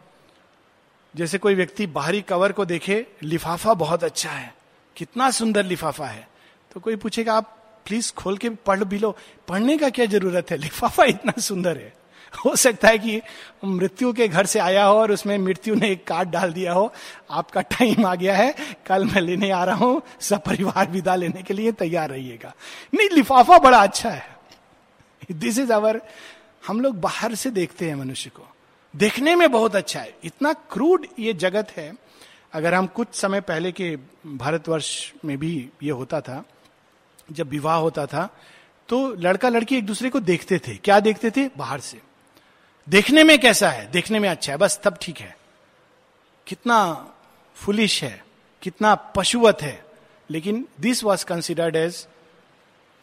[1.14, 4.52] जैसे कोई व्यक्ति बाहरी कवर को देखे लिफाफा बहुत अच्छा है
[4.96, 6.26] कितना सुंदर लिफाफा है
[6.70, 9.10] तो कोई पूछेगा आप प्लीज़ खोल के पढ़ भी लो
[9.48, 11.92] पढ़ने का क्या ज़रूरत है लिफाफा इतना सुंदर है
[12.46, 13.22] हो सकता है कि
[13.64, 16.92] मृत्यु के घर से आया हो और उसमें मृत्यु ने एक कार्ड डाल दिया हो।
[17.30, 18.54] आपका टाइम आ गया है।
[18.86, 22.54] कल मैं लेने आ रहा हूँ। सब परिवार विदा लेने के लिए तैयार रहिएगा।
[22.94, 24.36] नहीं, लिफाफा बड़ा अच्छा है।
[25.32, 26.02] दिस इज़ अवर
[26.66, 28.42] हम लोग बाहर से देखते हैं मनुष्य को।
[28.96, 31.94] देखने में बहुत अच्छा है। इतना क्रूड ये जगत है।
[32.52, 36.44] अगर हम कुछ समय पहले के भारतवर्ष में भी ये होता था,
[37.32, 38.28] जब विवाह होता था
[38.88, 41.50] तो लड़का लड़की एक दूसरे को देखते थे। क्या देखते थे?
[41.58, 42.11] बाहर से।
[42.88, 43.90] देखने में कैसा है?
[43.90, 45.36] देखने में अच्छा है, बस तब ठीक है।
[46.46, 47.08] कितना
[47.54, 48.24] फुलिश है,
[48.62, 49.84] कितना पशुवत है।
[50.30, 52.06] लेकिन this was considered as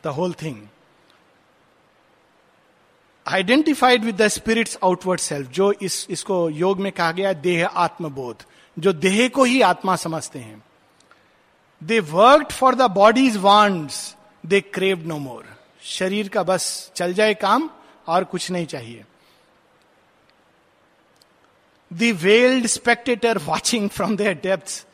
[0.03, 0.67] the whole thing
[3.27, 8.43] identified with the spirit's outward self जो इस, इसको योग में कहा गया देह आत्मबोध,
[8.79, 10.63] जो देह को ही आत्मा समझते हैं।
[11.83, 14.15] They work for the body's wants
[14.45, 15.45] they crave no more
[15.83, 17.69] शरीर का बस चल जाए काम,
[18.07, 19.05] और कुछ नहीं चाहिए।
[21.91, 24.85] The veiled spectator watching from their depth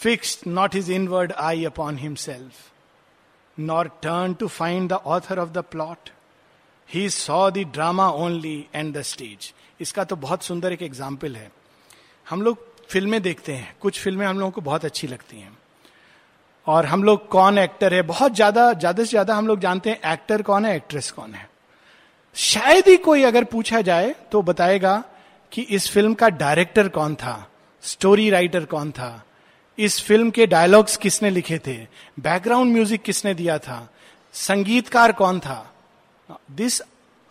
[0.00, 5.64] fixed not his inward eye upon himself nor turn to find the author of the
[5.70, 6.10] plot
[6.88, 11.50] he saw the drama only and the stage इसका तो बहुत सुंदर एक example है।
[12.26, 15.56] हम लोग फ़िल्में देखते हैं। कुछ फ़िल्में हम लोगों को बहुत अच्छी लगती हैं।
[16.66, 18.02] और हम लोग कौन एक्टर है?
[18.02, 21.48] बहुत ज़्यादा ज़्यादा से ज़्यादा हम लोग जानते हैं एक्टर कौन है एक्ट्रेस कौन है।
[22.36, 25.02] शायद ही कोई अगर पूछा जाए तो बताएगा
[25.52, 27.50] कि इस फ़िल्म का डायरेक्टर कौन था?
[27.84, 29.24] स्टोरी राइटर कौन था?
[29.78, 31.76] इस फ़िल्म के डायलॉग्स किसने लिखे थे?
[32.20, 33.88] बैकग्राउंड म्यूज़िक किसने दिया था?
[34.34, 35.66] संगीतकार कौन था?
[36.50, 36.80] This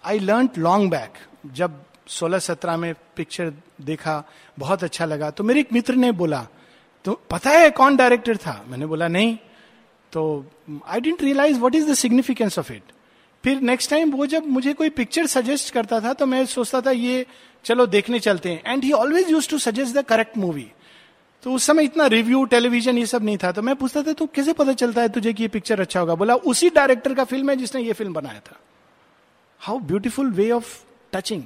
[0.04, 1.14] I learn long back
[1.56, 4.24] जब सोलह सत्रह में पिक्चर देखा,
[4.60, 6.48] बहुत अच्छा लगा। तो मेरे एक मित्र ने बोला
[7.06, 8.64] तो पता है कौन डायरेक्टर था?
[8.68, 9.38] मैंने बोला, नहीं।
[10.14, 10.46] तो
[10.88, 12.92] I didn't realize what is the significance of it
[13.44, 16.92] फिर नेक्स्ट टाइम वो जब मुझे कोई पिक्चर सजेस्ट करता था तो मैं सोचता था,
[16.92, 17.26] ये
[17.66, 20.68] चलो देखने चलते हैं। And he always use to suggest the correct movie
[21.44, 24.26] तो उस समय इतना रिव्यू टेलीविज़न ये सब नहीं था। तो मैं पूछता था तो
[24.26, 26.16] कैसे पता चलता है तुझे कि ये पिक्चर अच्छा होगा?
[26.16, 28.60] बोला, उसी डायरेक्टर का फ़िल्म है जिसने ये फ़िल्म बनाया था.
[29.62, 30.76] How beautiful way of
[31.14, 31.44] touching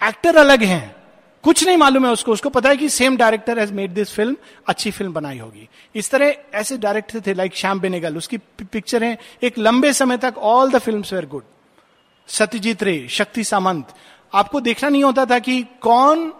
[0.00, 0.96] actor अलग हैं।
[1.44, 4.36] कुछ नहीं मालूम है उसको। उसको पता है कि same director has made this film
[4.66, 9.16] अच्छी फ़िल्म बनाई होगी। इस तरह ऐसे डायरेक्टर थे लाइक श्याम बेनेगल उसकी पिक्चर है।
[9.42, 11.44] एक लंबे समय तक all the film were good
[12.28, 13.94] Satyajit Ray, Shakti Samanta.
[14.32, 16.32] आपको देखना नहीं होता था कि कौन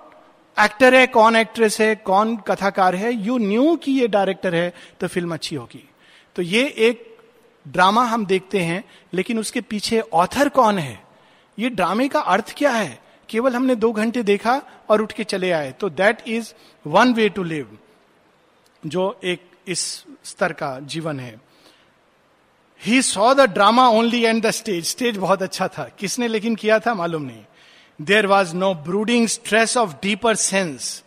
[0.56, 5.08] एक्टर है, कौन एक्ट्रेस है, कौन कथाकार है। यू न्यू कि ये डायरेक्टर है तो
[5.08, 5.88] फ़िल्म अच्छी होगी।
[6.36, 7.16] तो ये एक
[7.66, 11.02] ड्रामा हम देखते हैं, लेकिन उसके पीछे ऑथर कौन है?
[11.58, 12.98] ये ड्रामे का अर्थ क्या है?
[13.28, 16.52] केवल हमने दो घंटे देखा और उठ के चले आए। तो that is
[16.86, 17.78] one way to live
[18.86, 21.40] जो एक इस स्तर का जीवन है।
[22.82, 26.78] He saw the drama only and the stage stage बहुत अच्छा था। किसने लेकिन किया
[26.78, 26.94] था?
[26.94, 27.44] मालूम नहीं।
[28.00, 31.02] There was no brooding stress of deeper sense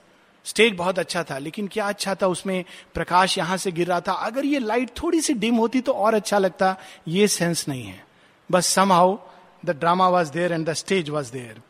[0.45, 4.12] stage बहुत अच्छा था, लेकिन क्या अच्छा था उसमें प्रकाश यहाँ से गिर रहा था?
[4.12, 6.75] अगर ये लाइट थोड़ी सी डिम होती तो और अच्छा लगता।
[7.08, 8.04] ये सेंस नहीं है।
[8.49, 9.17] बस somehow
[9.65, 11.62] the drama was there and the stage was there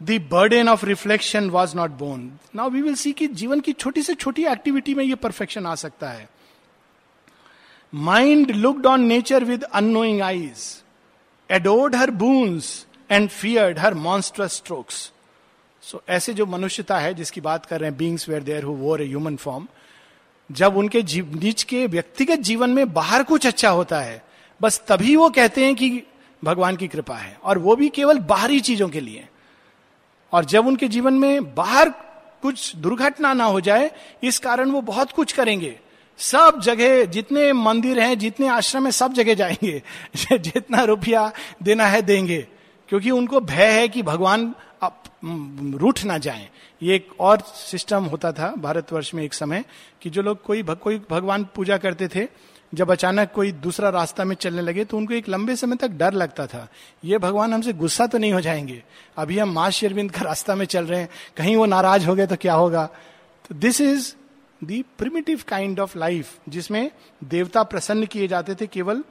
[0.00, 4.02] the burden of reflection was not borne now we will see कि जीवन की छोटी
[4.02, 6.28] से छोटी एक्टिविटी में ये परफेक्शन आ सकता है।
[7.92, 10.62] Mind looked on nature with unknowing eyes
[11.50, 15.12] adored her boons and feared her monstrous strokes
[15.82, 19.02] so ऐसे जो मनुष्यता है, जिसकी बात कर रहे हैं beings were there who wore
[19.02, 19.68] a human form
[20.52, 24.24] जब उनके नीच के व्यक्तिगत जीवन में बाहर कुछ अच्छा होता है,
[24.62, 26.02] बस तभी वो कहते हैं कि
[26.44, 29.28] भगवान की कृपा है, और वो भी केवल बाहरी चीज़ों के लिए।
[30.32, 31.88] और जब उनके जीवन में बाहर
[32.42, 33.90] कुछ दुर्घटना ना हो जाए,
[34.22, 35.80] इस कारण वो बहुत कुछ करेंगे।
[36.18, 39.82] सब जगह, जितने मंदिर हैं, जितने आश्रम है, सब जगह जाएँगे।
[40.38, 42.48] जितना रुपया देना है, देंगे।
[42.90, 44.54] क्योंकि उनको भय है कि भगवान
[45.74, 46.48] रूठ ना जाए।
[46.82, 49.64] ये एक और सिस्टम होता था भारतवर्ष में एक समय
[50.02, 52.26] कि जो लोग कोई भग, कोई भगवान पूजा करते थे
[52.72, 56.12] जब अचानक कोई दूसरा रास्ता में चलने लगे तो उनको एक लंबे समय तक डर
[56.12, 56.68] लगता था।
[57.04, 58.82] ये भगवान हमसे गुस्सा तो नहीं हो जाएँगे।
[59.16, 62.26] अभी हम माँ शेरविंद का रास्ता में चल रहे हैं कहीं वो नाराज़ हो गए
[62.26, 62.86] तो क्या होगा?
[63.48, 64.12] तो this is
[64.62, 66.90] the primitive kind of life जिसमें
[67.24, 69.02] देवता प्रसन्न किए जाते थे केवल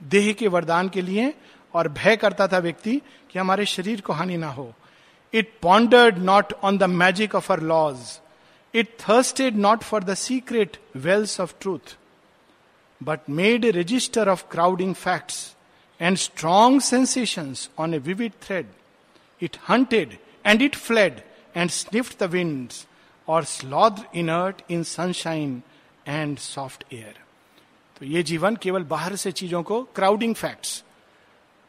[0.00, 1.32] देह के वरदान के लिए
[1.74, 3.00] और भय करता था व्यक्ति
[3.30, 4.72] कि हमारे शरीर को हानि ना हो।
[5.34, 8.18] It pondered not on the magic of her laws
[8.74, 11.96] it thirsted not for the secret wells of truth
[13.00, 15.54] but made a register of crowding facts
[16.00, 18.66] and strong sensations on a vivid thread
[19.42, 21.22] it hunted and it fled
[21.56, 22.72] and sniffed the wind
[23.28, 25.62] or sloth inert in sunshine
[26.08, 27.14] and soft air
[27.96, 30.82] तो ये जीवन केवल बाहर से चीज़ों को crowding facts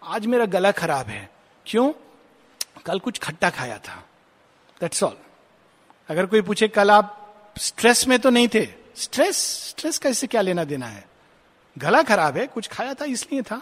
[0.03, 1.29] आज मेरा गला खराब है।
[1.65, 1.93] क्यों?
[2.85, 4.05] कल कुछ खट्टा खाया था।
[4.81, 5.17] दैट्स ऑल
[6.09, 9.37] अगर कोई पूछे, कल आप स्ट्रेस में तो नहीं थे। स्ट्रेस
[9.69, 11.07] स्ट्रेस का इससे क्या लेना देना है?
[11.77, 13.61] गला खराब है, कुछ खाया था, इसलिए था।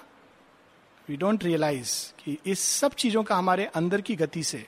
[1.10, 4.68] वी डोंट रियलाइज़ कि इस सब चीज़ों का हमारे अंदर की गति से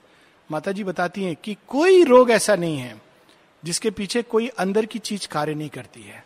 [0.51, 3.01] माता जी बताती हैं कि कोई रोग ऐसा नहीं है
[3.65, 6.25] जिसके पीछे कोई अंदर की चीज़ कार्य नहीं करती है।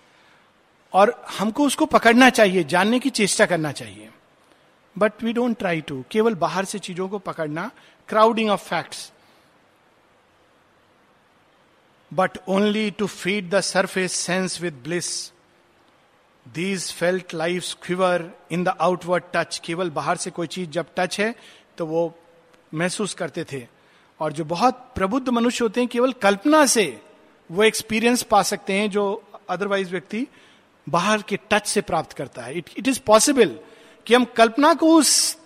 [0.93, 4.09] और हमको उसको पकड़ना चाहिए, जानने की चेष्टा करना चाहिए।
[4.95, 7.69] But we don't try to केवल बाहर से चीज़ों को पकड़ना
[8.09, 9.11] crowding of facts
[12.11, 15.11] but only to feed the surface sense with bliss
[16.45, 21.19] these felt life quiver in the outward touch केवल बाहर से कोई चीज़ जब टच
[21.19, 21.33] है
[21.77, 22.13] तो वो
[22.73, 23.67] महसूस करते थे।
[24.19, 26.85] और जो बहुत प्रबुद्ध मनुष्य होते हैं, केवल कल्पना से
[27.49, 30.25] वो एक्सपीरियंस पा सकते हैं, जो अदरवाइज़ व्यक्ति
[30.87, 33.57] बाहर के टच से प्राप्त करता है। इट इट इज़ पॉसिबल
[34.07, 35.37] कि हम कल्पना को उस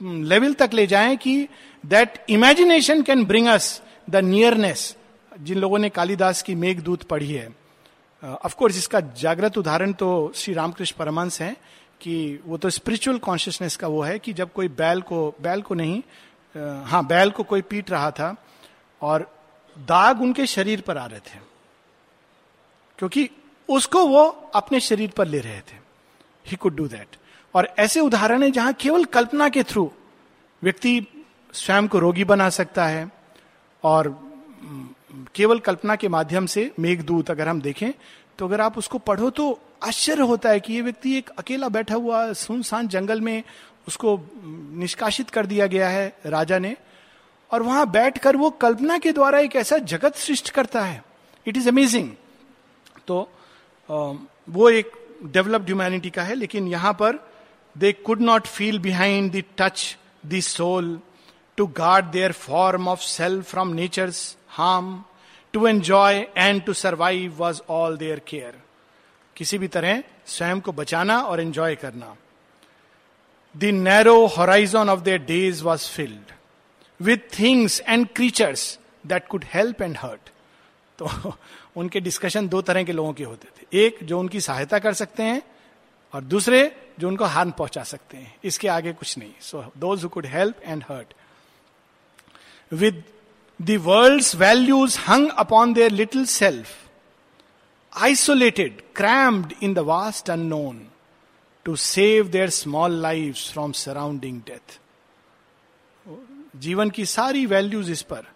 [0.00, 1.48] लेवल तक ले जाएँ कि
[1.84, 4.94] that imagination can bring us the nearness
[5.40, 7.48] जिन लोगों ने कालिदास की मेघदूत पढ़ी है।
[8.22, 11.56] ऑफ़ कोर्स इसका जागृत उदाहरण तो श्री रामकृष्ण परमंश है
[12.00, 15.74] कि वो तो स्पिरिचुअल कॉन्शियसनेस का वो है कि जब कोई बैल को बैल को
[15.74, 16.02] नहीं
[16.84, 18.34] हाँ बैल को कोई पीट रहा था
[19.02, 19.22] और
[19.76, 21.38] दाग उनके शरीर पर आ रहे थे,
[22.98, 23.28] क्योंकि
[23.68, 25.76] उसको वो अपने शरीर पर ले रहे थे।
[26.46, 27.16] ही कुड डू दैट
[27.58, 29.90] और ऐसे उदाहरण है जहाँ केवल कल्पना के थ्रू
[30.62, 31.06] व्यक्ति
[31.52, 33.10] स्वयं को रोगी बना सकता है
[33.84, 34.08] और
[35.34, 37.90] केवल कल्पना के माध्यम से मेघदूत अगर हम देखें
[38.38, 39.46] तो अगर आप उसको पढ़ो तो
[39.84, 43.42] आश्चर्य होता है कि ये व्यक्ति एक अकेला बैठा हुआ सुनसान जंगल में
[43.88, 44.18] उसको
[44.78, 46.76] निष्कासित कर दिया गया है राजा ने।
[47.50, 51.02] और वहाँ बैठकर वो कल्पना के द्वारा एक ऐसा जगत सृष्ट करता है।
[51.46, 52.10] इट इज़ अमेजिंग
[53.06, 53.20] तो
[53.88, 54.92] वो एक
[55.24, 57.18] डेवलप्ड ह्यूमैनिटी का है, लेकिन यहाँ पर
[57.78, 60.98] they could not feel behind the touch the soul
[61.58, 65.02] to guard their form of self from nature's harm
[65.54, 68.60] to enjoy and to survive was all their care
[69.36, 72.16] किसी भी तरह स्वयं को बचाना और एंजॉय करना।
[73.54, 76.32] The narrow horizon of their days was filled
[77.00, 80.30] with things and creatures that could help and hurt
[80.98, 81.32] तो
[81.76, 85.22] उनके डिस्कशन दो तरह के लोगों के होते थे। एक, जो उनकी सहायता कर सकते
[85.22, 85.42] हैं
[86.12, 86.60] और दूसरे
[87.00, 90.62] जो उनको हार्म पहुँचा सकते हैं। इसके आगे कुछ नहीं। So those who could help
[90.64, 91.14] and hurt
[92.72, 93.02] with
[93.60, 96.76] the world values hung upon their little self
[97.92, 100.86] isolated crammed in the vast unknown
[101.66, 104.78] to save their small life from surrounding death
[106.56, 108.26] जीवन की सारी वैल्यूज़ इस पर।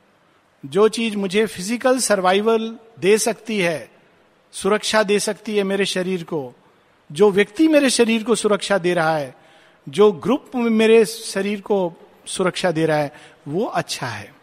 [0.65, 3.91] जो चीज़ मुझे physical survival दे सकती है,
[4.55, 6.43] सुरक्षा दे सकती है मेरे शरीर को
[7.13, 9.35] जो व्यक्ति मेरे शरीर को सुरक्षा दे रहा है,
[9.89, 11.95] जो ग्रुप मेरे शरीर को
[12.27, 13.13] सुरक्षा दे रहा है,
[13.49, 14.35] वो अच्छा है।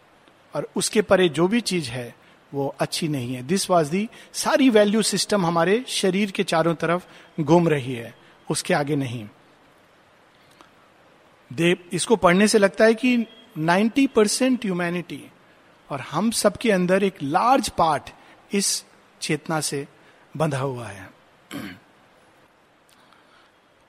[0.54, 2.14] और उसके परे जो भी चीज़ है,
[2.54, 7.06] वो अच्छी नहीं है। दिस वॉज़ दी सारी वैल्यू सिस्टम हमारे शरीर के चारों तरफ़
[7.42, 8.14] घूम रही है।
[8.50, 9.28] उसके आगे नहीं।
[11.52, 13.26] दे, इसको पढ़ने से लगता है कि
[13.58, 15.24] 90 परसेंट ह्यूमैनिटी
[15.90, 18.10] और हम सबके अंदर एक लार्ज पार्ट
[18.52, 18.84] इस
[19.20, 19.88] चेतना से
[20.36, 21.10] बंधा हुआ है।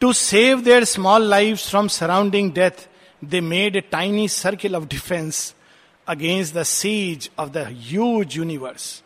[0.02, 2.88] To save their small life from surrounding death
[3.24, 5.54] they made a tiny circle of defence
[6.08, 9.04] against the siege of the huge universe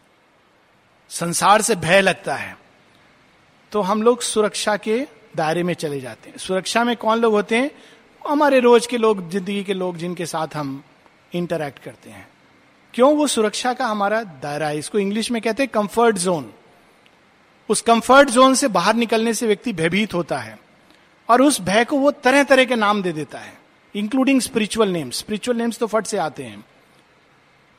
[1.09, 2.57] संसार से भय लगता है।
[3.71, 4.97] तो हम लोग सुरक्षा के
[5.35, 7.71] दायरे में चले जाते हैं। सुरक्षा में कौन लोग होते हैं?
[8.29, 10.83] हमारे रोज के लोग, ज़िंदगी के लोग जिनके साथ हम
[11.33, 12.27] इंटरैक्ट करते हैं।
[12.93, 13.15] क्यों?
[13.15, 16.51] वो सुरक्षा का हमारा दायरा है। इसको इंग्लिश में कहते हैं कंफर्ट जोन
[17.69, 20.64] उस कंफर्ट जोन से बाहर निकलने से व्यक्ति भयभीत होता है।
[21.29, 23.53] और उस भय को वो तरह तरह के नाम दे देता है
[23.95, 26.65] including spiritual names spiritual names तो फट से आते हैं।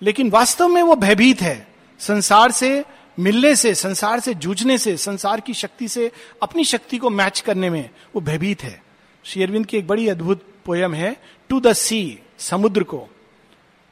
[0.03, 2.85] लेकिन वास्तव में वो भयभीत है। संसार से
[3.19, 7.71] मिलने से, संसार से जूझने से, संसार की शक्ति से, अपनी शक्ति को मैच करने
[7.71, 8.83] में वो भयभीत है।
[9.25, 11.17] शेरविंद की एक बड़ी अद्भुत पोयम है
[11.49, 13.09] टू द सी समुद्र को।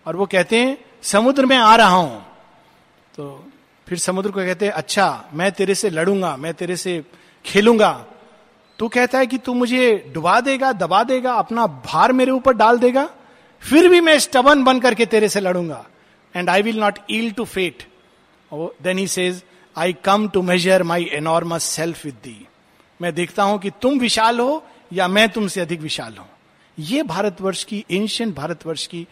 [0.06, 2.20] और वो कहते हैं, समुद्र में आ रहा हूँ।
[3.16, 3.50] तो
[3.88, 7.04] फिर समुद्र को कहते हैं अच्छा मैं तेरे से लड़ूँगा, मैं तेरे से
[7.44, 8.06] खेलूँगा।
[8.78, 12.78] तू कहता है कि तू मुझे डुबा देगा, दबा देगा, अपना भार मेरे ऊपर डाल
[12.78, 13.08] देगा,
[13.62, 15.84] फिर भी मैं स्टबन बन करके तेरे से लड़ूँगा।
[16.34, 17.82] And I will not yield to fate
[18.50, 19.42] then he says
[19.76, 22.46] I come to measure my enormous self with the
[23.00, 26.28] मैं देखता हूँ कि तुम विशाल हो या मैं तुमसे अधिक विशाल हूँ।
[26.78, 29.06] ये भारतवर्ष की एंशियंट भारतवर्ष की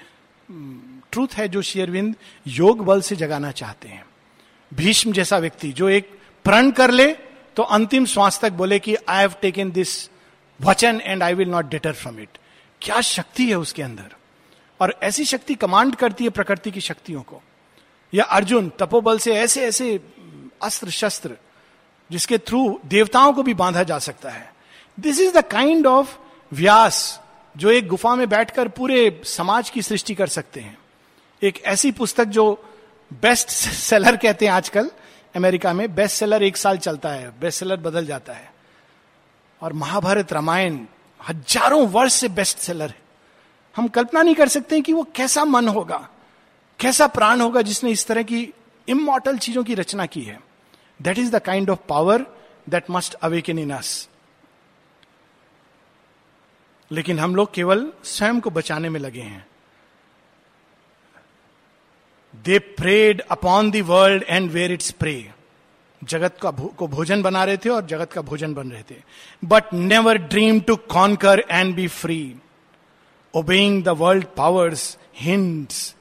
[1.13, 2.15] ट्रूथ है जो शेयरविंद
[2.47, 4.05] योग बल से जगाना चाहते हैं।
[4.73, 6.09] भीष्म जैसा व्यक्ति जो एक
[6.45, 7.07] प्रण कर ले
[7.57, 10.11] तो अंतिम श्वास तक बोले कि आई हैव टेकन दिस
[10.61, 12.39] वचन and I will not deter from it
[12.81, 14.15] क्या शक्ति है उसके अंदर?
[14.81, 17.43] और ऐसी शक्ति कमांड करती है प्रकृति की शक्तियों को।
[18.15, 20.01] या अर्जुन तपोबल से ऐसे ऐसे
[20.63, 21.31] अस्त्र, शस्त्र,
[22.11, 24.55] जिसके थ्रू देवताओं को भी बांधा जा सकता है।
[25.01, 26.17] This is the kind of
[26.53, 27.21] Vyas
[27.57, 30.79] जो एक गुफा में बैठकर पूरे समाज की सृष्टि कर सकते हैं।
[31.43, 32.65] एक ऐसी पुस्तक जो
[33.13, 34.91] बेस्ट सेलर कहते हैं आजकल
[35.35, 38.51] अमेरिका में बेस्ट सेलर एक साल चलता है बेस्ट सेलर बदल जाता है।
[39.63, 40.79] और महाभारत रामायण
[41.21, 43.01] हज़ारों वर्ष से बेस्ट सेलर है।
[43.77, 46.09] हम कल्पना नहीं कर सकते कि वो कैसा मन होगा,
[46.81, 48.53] कैसा प्राण होगा जिसने इस तरह की
[48.89, 50.39] इमोटल चीज़ों की रचना की है।
[51.01, 52.27] That is the kind of power
[52.69, 54.09] that must awaken in us
[56.91, 59.47] लेकिन हम लोग केवल स्वयं को बचाने में लगे हैं।
[62.35, 65.31] They preyed upon the world and were its prey
[66.03, 68.97] जगत का भो, को भोजन बना रहे थे और जगत का भोजन बन रहे थे।
[69.43, 72.35] But never dreamed to conquer and be free
[73.35, 75.95] obeying the world powers hints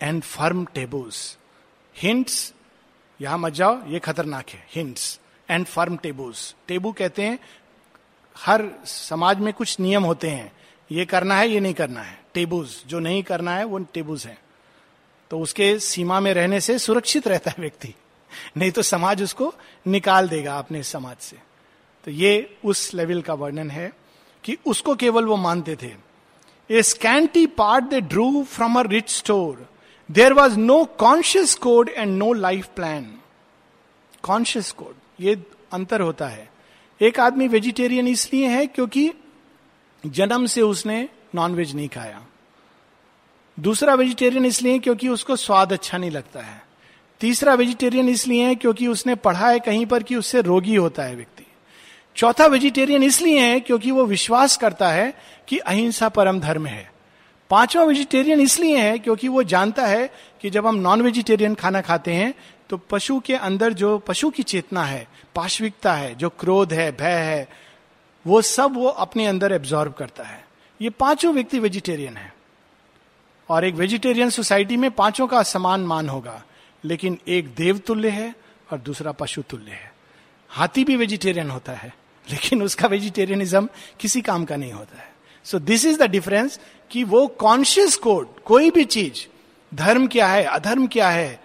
[0.00, 1.36] and firm taboos
[1.96, 2.52] hints
[3.20, 5.18] यहाँ मत जाओ ये खतरनाक है। Hints
[5.48, 7.38] and firm taboos taboo कहते हैं
[8.36, 10.52] हर समाज में कुछ नियम होते हैं।
[10.90, 14.36] ये करना है ये नहीं करना है। टेबूज जो नहीं करना है वो टेबूज है।
[15.30, 17.94] तो उसके सीमा में रहने से सुरक्षित रहता है व्यक्ति।
[18.56, 19.52] नहीं तो समाज उसको
[19.86, 21.36] निकाल देगा अपने समाज से।
[22.04, 23.92] तो ये उस लेवल का वर्णन है
[24.44, 25.92] कि उसको केवल वो मानते थे।
[26.70, 29.66] A scanty part they drew from a rich store
[30.08, 33.12] there was no conscious code and no life plan
[34.22, 35.34] conscious code ये
[35.72, 36.48] अंतर होता है।
[37.00, 39.10] एक आदमी वेजिटेरियन इसलिए है क्योंकि
[40.04, 42.22] जन्म से उसने नॉनवेज नहीं खाया।
[43.58, 46.62] दूसरा वेजिटेरियन इसलिए क्योंकि उसको स्वाद अच्छा नहीं लगता है।
[47.20, 51.14] तीसरा वेजिटेरियन इसलिए है क्योंकि उसने पढ़ा है कहीं पर कि उससे रोगी होता है
[51.16, 51.44] व्यक्ति।
[52.16, 55.14] चौथा वेजिटेरियन इसलिए है क्योंकि वो विश्वास करता है
[55.48, 56.90] कि अहिंसा परम धर्म है।
[57.50, 60.10] पांचवा वेजिटेरियन इसलिए है क्योंकि वो जानता है
[60.42, 62.34] कि जब हम नॉन वेजिटेरियन खाना खाते हैं
[62.70, 67.16] तो पशु के अंदर जो पशु की चेतना है, पाश्विकता है, जो क्रोध है, भय
[67.20, 67.48] है,
[68.26, 70.44] वो सब वो अपने अंदर एब्जॉर्व करता है।
[70.80, 72.33] ये पाँचों व्यक्ति वेजिटेरियन है।
[73.48, 76.42] और एक वेजिटेरियन सोसाइटी में पाँचों का समान मान होगा,
[76.84, 78.34] लेकिन एक देव तुल्य है
[78.72, 79.92] और दूसरा पशु तुल्य है।
[80.50, 81.92] हाथी भी वेजिटेरियन होता है,
[82.26, 83.68] लेकिन उसका वेजिटेरियनिज्म
[84.00, 85.12] किसी काम का नहीं होता है।
[85.46, 86.58] So this is the difference
[86.90, 89.26] कि वो कॉन्शियस कोड कोई भी चीज़,
[89.72, 91.40] धर्म क्या है, अधर्म क्या है,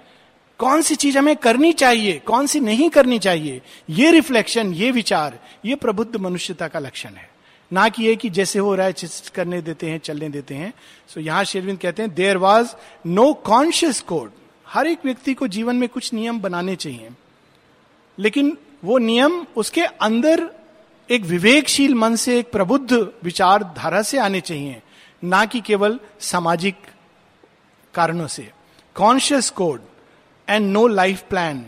[0.60, 5.40] कौन सी चीज़ हमें करनी चाहिए, कौन सी नहीं करनी चाहिए, ये रिफ्लेक्शन ये विचार,
[5.66, 7.30] ये प्रबुद्ध मनुष्यता का लक्षण है।
[7.74, 8.94] ना कि ये कि जैसे हो रहा है
[9.36, 10.74] करने देते हैं चलने देते हैं।
[11.08, 12.74] सो so, यहाँ शेरविंद कहते हैं there was
[13.06, 14.32] no conscious code
[14.68, 17.10] हर एक व्यक्ति को जीवन में कुछ नियम बनाने चाहिए।
[18.20, 20.50] लेकिन वो नियम उसके अंदर
[21.10, 24.82] एक विवेकशील मन से एक प्रबुद्ध विचारधारा से आने चाहिए।
[25.24, 26.76] ना कि केवल सामाजिक
[27.94, 28.52] कारणों से।
[28.96, 29.82] Conscious code
[30.50, 31.66] and no life plan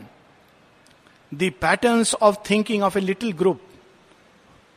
[1.34, 3.62] the pattern of thinking of a little group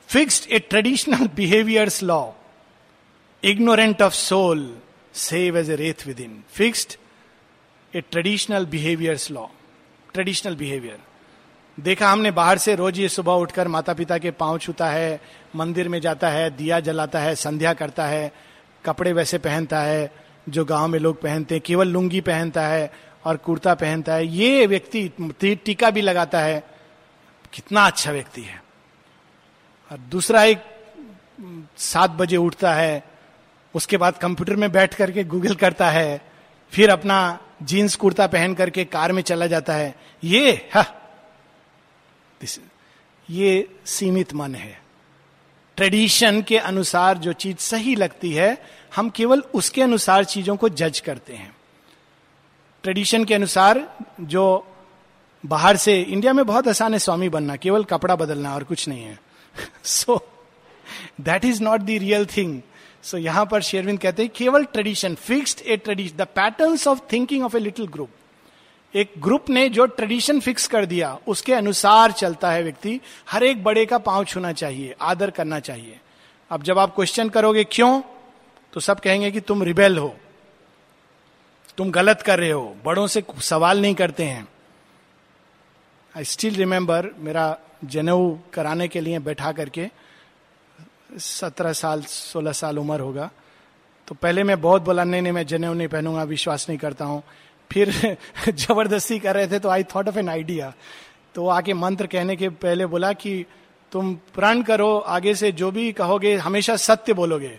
[0.09, 2.31] fixed a traditional behaviours law
[3.43, 4.77] ignorant of soul
[5.15, 6.93] save as a wraith within fixed
[7.95, 9.47] a traditional behaviours law
[10.13, 10.99] traditional behaviour
[11.79, 15.21] देखा हमने बाहर से रोज ये सुबह उठकर माता पिता के पाँव छूता है,
[15.57, 18.33] मंदिर में जाता है, दिया जलाता है, संध्या करता है,
[18.85, 20.13] कपड़े वैसे पहनता है,
[20.49, 22.93] जो गाँव में लोग पहनते हैं, केवल लुंगी पहनता है
[23.25, 26.63] और कुर्ता पहनता है, ये व्यक्ति टीका भी लगाता है,
[27.53, 28.64] कितना अच्छा व्यक्ति है।
[29.93, 30.65] और दूसरा एक
[31.77, 33.05] सात बजे उठता है,
[33.75, 36.21] उसके बाद कंप्यूटर में बैठ करके गूगल करता है,
[36.71, 40.85] फिर अपना जीन्स कुर्ता पहन करके कार में चला जाता है। ये, हा
[43.31, 44.83] ये सीमित मन है।
[45.77, 48.63] ट्रेडिशन के अनुसार जो चीज़ सही लगती है,
[48.97, 51.57] हम केवल उसके अनुसार चीज़ों को जज करते हैं।
[52.83, 54.67] ट्रेडिशन के अनुसार जो
[55.47, 59.05] बाहर से, इंडिया में बहुत आसान है स्वामी बनना, केवल कपड़ा बदलना और कुछ नहीं
[59.05, 59.19] है।
[59.85, 60.21] So
[61.21, 62.61] that is not the real thing
[63.03, 67.45] so यहाँ पर शेरविंद कहते हैं, केवल tradition fixed a tradition the pattern of thinking
[67.45, 68.11] of a little group
[68.95, 73.01] एक ग्रुप ने जो ट्रेडिशन फिक्स कर दिया, उसके अनुसार चलता है व्यक्ति,
[73.31, 76.01] हर एक बड़े का पाँव छूना चाहिए, आदर करना चाहिए।
[76.51, 78.03] अब जब आप क्वेश्चन करोगे, क्यों?
[78.73, 80.17] तो सब कहेंगे कि तुम रिबेल हो।
[81.77, 84.49] तुम गलत कर रहे हो। बड़ों से सवाल नहीं करते हैं।
[86.17, 89.89] आई स्टिल रिमेंबर मेरा जनेऊ कराने के लिए बैठा करके
[91.19, 93.31] सत्रह साल, सोलह साल उम्र होगा।
[94.09, 97.23] तो पहले मैं बहुत बोला, नहीं नहीं, मैं जनेऊ नहीं पहनूँगा, विश्वास नहीं करता हूँ।
[97.71, 97.91] फिर
[98.49, 100.73] ज़बरदस्ती कर रहे थे तो I thought of an idea
[101.35, 103.45] तो आके मंत्र कहने के पहले बोला कि,
[103.93, 107.59] तुम प्रण करो, आगे से जो भी कहोगे, हमेशा सत्य बोलोगे।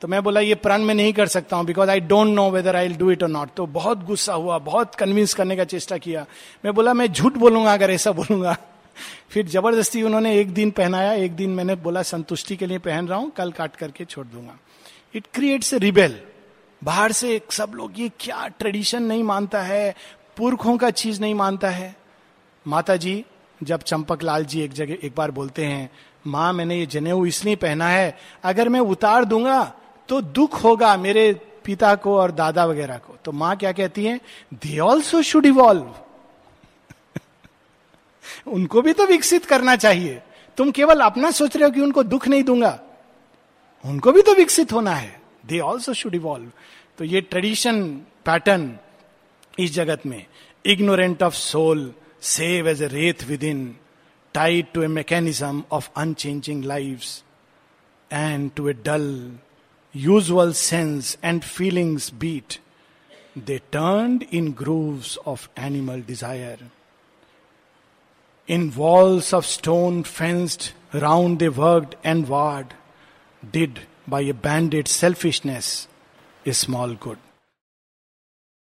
[0.00, 2.76] तो मैं बोला, ये प्रण में नहीं कर सकता हूँ because I don't know whether
[2.76, 6.26] I do it और नॉट तो बहुत गुस्सा हुआ, बहुत कन्विंस करने का चेष्टा किया।
[6.64, 8.56] मैं बोला, मैं झूठ बोलूँगा अगर ऐसा बोलूँगा।
[9.30, 13.18] फिर ज़बरदस्ती उन्होंने एक दिन पहनाया, एक दिन मैंने बोला, संतुष्टि के लिए पहन रहा
[13.18, 14.58] हूँ, कल काट करके छोड़ दूँगा।
[15.14, 16.18] इट क्रिएट्स ए रिबेल
[16.82, 19.94] बाहर से सब लोग, ये क्या ट्रेडिशन नहीं मानता है,
[20.36, 21.94] पुरखों का चीज़ नहीं मानता है।
[22.66, 23.24] माता जी
[23.60, 25.90] जब चंपक लाल जी एक जगह, एक बार बोलते हैं,
[26.26, 29.62] माँ, मैंने ये जनेऊ इसलिए पहना है, अगर मैं उतार दूँगा
[30.08, 31.32] तो दुख होगा मेरे
[31.64, 34.18] पिता को और दादा वगैरह को। तो माँ क्या कहती है
[34.54, 35.94] दे ऑल्सो शुड इवॉल्व
[38.46, 40.20] उनको भी तो विकसित करना चाहिए।
[40.58, 42.78] तुम केवल अपना सोच रहे हो कि उनको दुख नहीं दूँगा।
[43.84, 46.50] उनको भी तो विकसित होना है। दे ऑल्सो शुड इवॉल्व
[46.98, 47.82] तो ये ट्रेडिशन
[48.26, 48.70] पैटर्न
[49.60, 50.24] इस जगत में।
[50.64, 53.74] Ignorant of soul save as a wraith within
[54.34, 57.02] tied to a mechanism of unchanging life
[58.10, 59.06] and to a dull
[59.94, 62.58] usual sense and feelings beat
[63.46, 66.64] they turn in grooves of animal desire
[68.46, 72.74] In walls of stone fenced round they worked and warred,
[73.50, 75.88] did by a bandit selfishness
[76.44, 77.18] a small good.